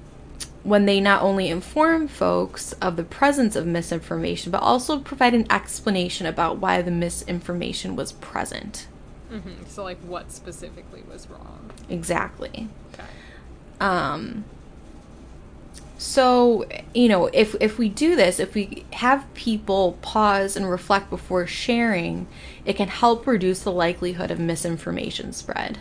[0.67, 5.47] when they not only inform folks of the presence of misinformation, but also provide an
[5.51, 8.89] explanation about why the misinformation was present.
[9.31, 9.39] hmm
[9.69, 11.71] So, like, what specifically was wrong?
[11.89, 12.69] Exactly.
[12.93, 13.05] Okay.
[13.81, 14.45] Um,
[15.99, 21.11] so you know, if if we do this, if we have people pause and reflect
[21.11, 22.27] before sharing,
[22.65, 25.79] it can help reduce the likelihood of misinformation spread.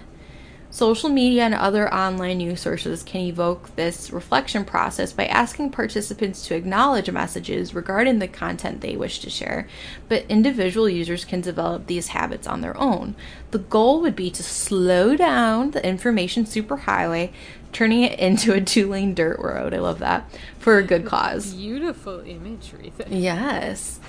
[0.76, 6.46] Social media and other online news sources can evoke this reflection process by asking participants
[6.46, 9.70] to acknowledge messages regarding the content they wish to share,
[10.10, 13.16] but individual users can develop these habits on their own.
[13.52, 17.32] The goal would be to slow down the information superhighway,
[17.72, 19.74] turning it into a two lane dirt road.
[19.74, 20.30] I love that.
[20.60, 21.54] For a good cause.
[21.54, 22.92] Beautiful imagery.
[23.08, 24.02] Yes.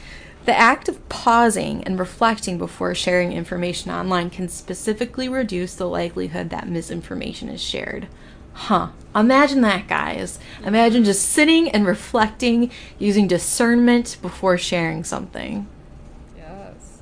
[0.47, 6.51] The act of pausing and reflecting before sharing information online can specifically reduce the likelihood
[6.51, 8.07] that misinformation is shared.
[8.53, 8.91] Huh.
[9.15, 10.39] Imagine that, guys.
[10.65, 15.67] Imagine just sitting and reflecting using discernment before sharing something.
[16.37, 17.01] Yes.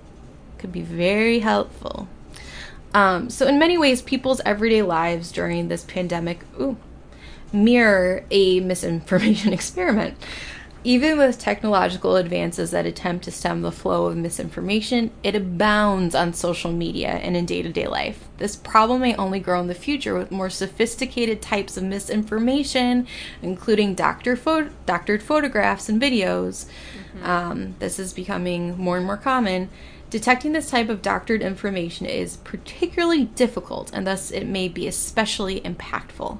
[0.57, 2.09] Could be very helpful.
[2.95, 6.78] Um, so, in many ways, people's everyday lives during this pandemic ooh,
[7.53, 10.16] mirror a misinformation experiment.
[10.87, 16.35] Even with technological advances that attempt to stem the flow of misinformation, it abounds on
[16.35, 18.28] social media and in day to day life.
[18.37, 23.07] This problem may only grow in the future with more sophisticated types of misinformation,
[23.41, 26.66] including doctor pho- doctored photographs and videos.
[27.22, 29.70] Um, this is becoming more and more common.
[30.11, 35.62] Detecting this type of doctored information is particularly difficult, and thus it may be especially
[35.62, 36.39] impactful.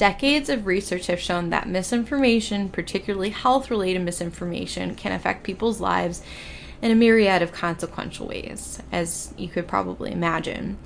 [0.00, 6.22] Decades of research have shown that misinformation, particularly health related misinformation, can affect people's lives
[6.80, 10.78] in a myriad of consequential ways, as you could probably imagine.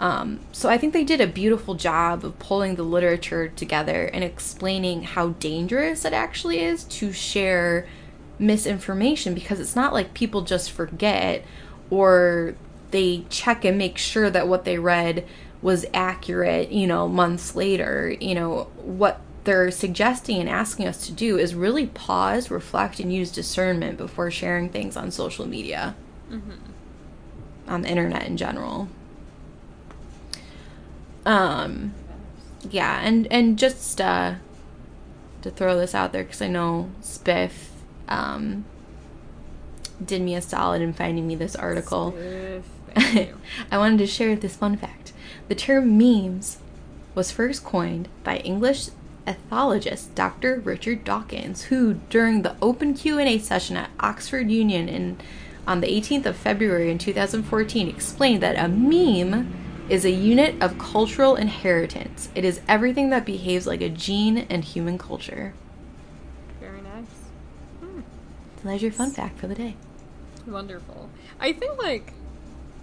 [0.00, 4.24] Um, so I think they did a beautiful job of pulling the literature together and
[4.24, 7.86] explaining how dangerous it actually is to share
[8.38, 11.44] misinformation because it's not like people just forget
[11.90, 12.54] or
[12.90, 15.26] they check and make sure that what they read
[15.62, 18.14] was accurate, you know, months later.
[18.20, 23.12] You know, what they're suggesting and asking us to do is really pause, reflect, and
[23.12, 25.94] use discernment before sharing things on social media,
[27.68, 28.88] on the internet in general.
[31.24, 31.94] Um,
[32.70, 34.34] yeah, and and just uh,
[35.42, 37.52] to throw this out there because I know Spiff
[38.08, 38.64] um,
[40.04, 42.14] did me a solid in finding me this article.
[42.96, 45.11] I wanted to share this fun fact.
[45.52, 46.56] The term memes
[47.14, 48.88] was first coined by English
[49.26, 50.60] ethologist Dr.
[50.60, 55.18] Richard Dawkins, who during the open Q&A session at Oxford Union in
[55.66, 59.52] on the 18th of February in 2014 explained that a meme
[59.90, 62.30] is a unit of cultural inheritance.
[62.34, 65.52] It is everything that behaves like a gene in human culture.
[66.60, 67.04] Very nice.
[67.82, 67.92] So
[68.64, 69.76] there's your fun fact for the day.
[70.46, 71.10] Wonderful.
[71.38, 72.14] I think like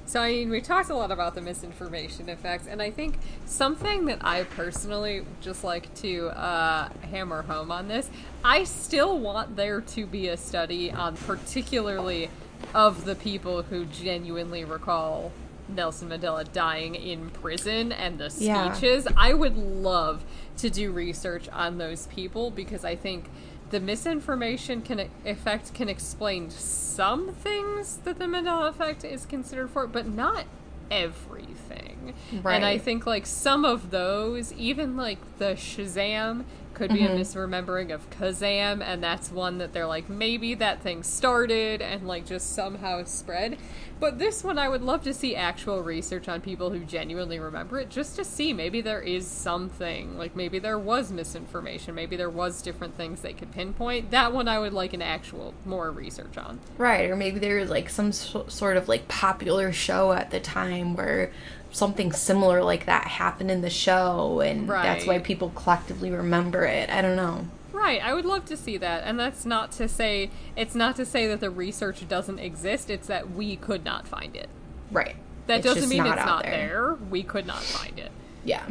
[0.09, 4.05] so I mean we talked a lot about the misinformation effects and I think something
[4.05, 8.09] that I personally just like to uh, hammer home on this,
[8.43, 12.31] I still want there to be a study on particularly
[12.73, 15.31] of the people who genuinely recall
[15.67, 18.73] Nelson Mandela dying in prison and the Yeah.
[18.73, 19.07] speeches.
[19.15, 20.23] I would love
[20.57, 23.29] to do research on those people because I think
[23.69, 29.87] the misinformation can effect can explain some things that the Mandela effect is considered for,
[29.87, 30.45] but not
[30.91, 32.13] everything.
[32.43, 37.17] And I think like some of those, even like the Shazam could be a mm-hmm.
[37.17, 42.25] misremembering of Kazam, and that's one that they're like maybe that thing started and like
[42.25, 43.57] just somehow spread.
[43.99, 47.79] But this one, I would love to see actual research on people who genuinely remember
[47.79, 50.17] it, just to see maybe there is something.
[50.17, 54.11] Like maybe there was misinformation, maybe there was different things they could pinpoint.
[54.11, 56.59] That one, I would like an actual more research on.
[56.77, 60.39] Right, or maybe there was like some so- sort of like popular show at the
[60.39, 61.31] time where
[61.71, 66.89] something similar like that happened in the show and that's why people collectively remember it.
[66.89, 67.47] I don't know.
[67.71, 69.03] Right, I would love to see that.
[69.03, 73.07] And that's not to say it's not to say that the research doesn't exist, it's
[73.07, 74.49] that we could not find it.
[74.91, 75.15] Right.
[75.47, 76.51] That It's doesn't mean not it's not there.
[76.67, 76.93] there.
[77.09, 78.11] We could not find it.
[78.43, 78.67] Yeah.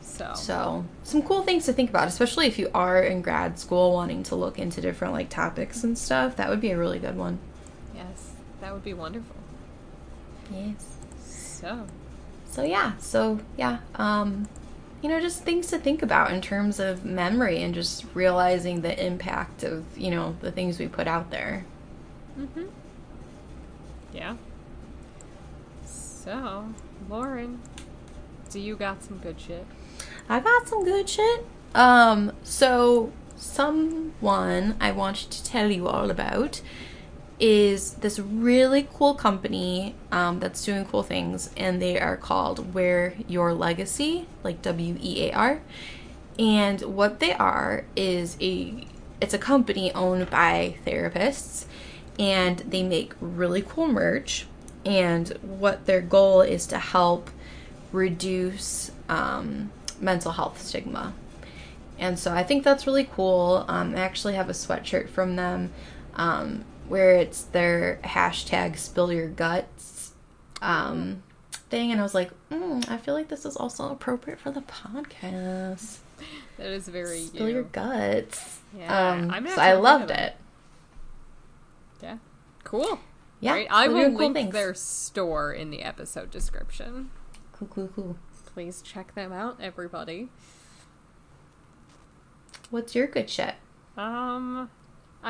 [0.00, 3.92] So, So, some cool things to think about, especially if you are in grad school
[3.92, 6.36] wanting to look into different like topics and stuff.
[6.36, 7.38] That would be a really good one.
[7.94, 9.36] yes, that would be wonderful.
[10.52, 10.96] Yes.
[11.24, 11.86] So,
[12.50, 14.48] So yeah, so yeah, um,
[15.02, 19.04] you know, just things to think about in terms of memory and just realizing the
[19.04, 21.64] impact of you know the things we put out there.
[22.38, 22.68] mhm.
[24.14, 24.36] Yeah.
[25.84, 26.66] So,
[27.08, 27.60] Lauren,
[28.50, 29.66] do you got some good shit?
[30.28, 31.44] I got some good shit.
[31.74, 36.60] Um, so someone I want to tell you all about
[37.42, 43.14] is this really cool company um, that's doing cool things, and they are called Wear
[43.26, 45.60] Your Legacy, like W E A R.
[46.38, 48.86] And what they are is a
[49.20, 51.66] it's a company owned by therapists,
[52.16, 54.46] and they make really cool merch.
[54.86, 57.28] And what their goal is to help
[57.90, 61.12] reduce um, mental health stigma.
[61.98, 63.64] And so I think that's really cool.
[63.68, 65.72] Um, I actually have a sweatshirt from them
[66.14, 70.12] um, where it's their hashtag spill your guts
[70.60, 71.22] um,
[71.70, 71.90] thing.
[71.90, 76.00] And I was like, mm, I feel like this is also appropriate for the podcast.
[76.58, 77.54] That is very Spill you.
[77.54, 78.60] your guts.
[78.76, 80.36] Yeah, um, I'm so I loved at it.
[82.02, 82.18] Yeah.
[82.62, 83.00] Cool.
[83.40, 83.66] Yeah, Right.
[83.70, 84.52] I will cool link things.
[84.52, 87.10] their store in the episode description.
[87.54, 88.16] Cool, cool, cool.
[88.52, 90.28] Please check them out, everybody.
[92.68, 93.54] What's your good shit?
[93.96, 94.68] Um,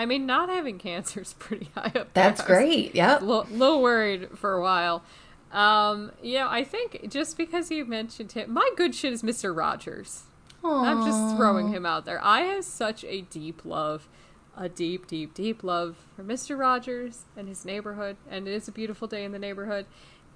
[0.03, 2.07] I mean, not having cancer is pretty high up there.
[2.15, 2.95] That's great.
[2.95, 3.23] Yep.
[3.23, 5.05] A little, little worried for a while.
[5.53, 9.57] Um, you know, I think just because you mentioned him, my good shit is Mr.
[9.57, 10.25] Rogers.
[10.65, 12.21] I'm just throwing him out there.
[12.23, 14.09] I have such a deep love,
[14.57, 16.59] a deep, deep, deep love for Mr.
[16.59, 19.87] Rogers and his neighborhood, and it is a beautiful day in the neighborhood.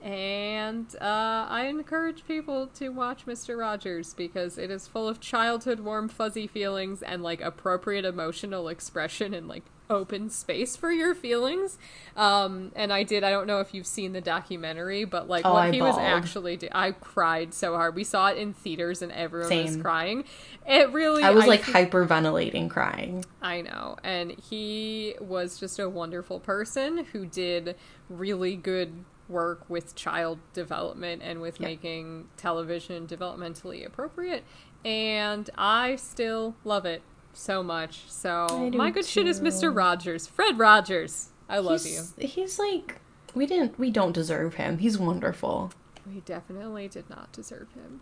[0.03, 3.59] And uh, I encourage people to watch Mr.
[3.59, 9.34] Rogers because it is full of childhood warm, fuzzy feelings and like appropriate emotional expression
[9.34, 11.78] and like open space for your feelings.
[12.16, 13.24] Um, and I did.
[13.24, 15.97] I don't know if you've seen the documentary, but like Oh, what I he was
[15.97, 17.94] actually do- I cried so hard.
[17.94, 20.24] We saw it in theaters and everyone was crying.
[20.68, 23.24] It really I was like think- hyperventilating, crying.
[23.40, 23.97] I know.
[24.05, 27.76] And he was just a wonderful person who did
[28.09, 34.45] really good work with child development and with making television developmentally appropriate.
[34.85, 37.03] And I still love it
[37.33, 38.05] so much.
[38.09, 39.41] So my good shit is.
[39.41, 39.74] Mr.
[39.74, 40.27] Rogers.
[40.27, 41.31] Fred Rogers.
[41.49, 43.01] I love he's, He's like
[43.35, 44.79] we didn't we don't deserve him.
[44.79, 45.72] He's wonderful.
[46.07, 48.01] We definitely did not deserve him.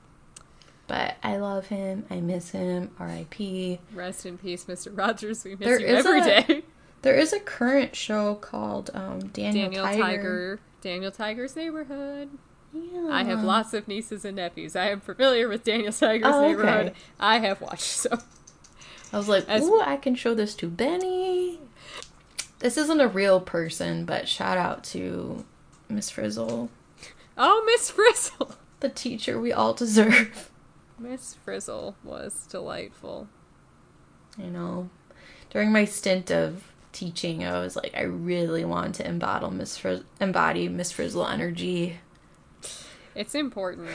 [0.87, 2.05] But I love him.
[2.11, 2.91] I miss him.
[2.99, 3.81] R.I.P.
[3.95, 4.97] Rest in peace, Mr.
[4.97, 5.43] Rogers.
[5.43, 6.62] We miss There you every a- day.
[7.03, 10.01] There is a current show called um, Daniel, Daniel Tiger.
[10.03, 10.61] Tiger.
[10.85, 12.28] Daniel Tiger's neighborhood.
[12.72, 13.09] Yeah.
[13.11, 14.76] I have lots of nieces and nephews.
[14.76, 16.49] I am familiar with Daniel Tiger's Oh, okay.
[16.49, 16.93] neighborhood.
[17.18, 18.18] I have watched so.
[19.12, 21.59] I was like, As- ooh, I can show this to Benny.
[22.59, 25.45] This isn't a real person, but shout out to
[25.89, 26.68] Miss Frizzle,
[27.39, 28.55] Oh, Miss Frizzle.
[28.80, 30.51] the teacher we all deserve.
[30.99, 33.28] Miss Frizzle was delightful.
[34.39, 34.91] You know,
[35.51, 40.05] during my stint of teaching, I was like, I really want to embody Miss Frizz-
[40.20, 41.99] embody Miss Frizzle energy.
[43.14, 43.88] It's important.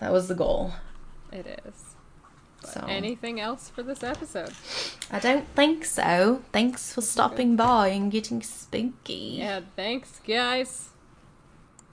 [0.00, 0.74] That was the goal.
[1.32, 1.88] It is.
[2.64, 4.52] So Anything else for this episode?
[5.10, 6.42] I don't think so.
[6.52, 9.36] Thanks for stopping by and getting spooky.
[9.38, 10.90] Yeah, thanks, guys.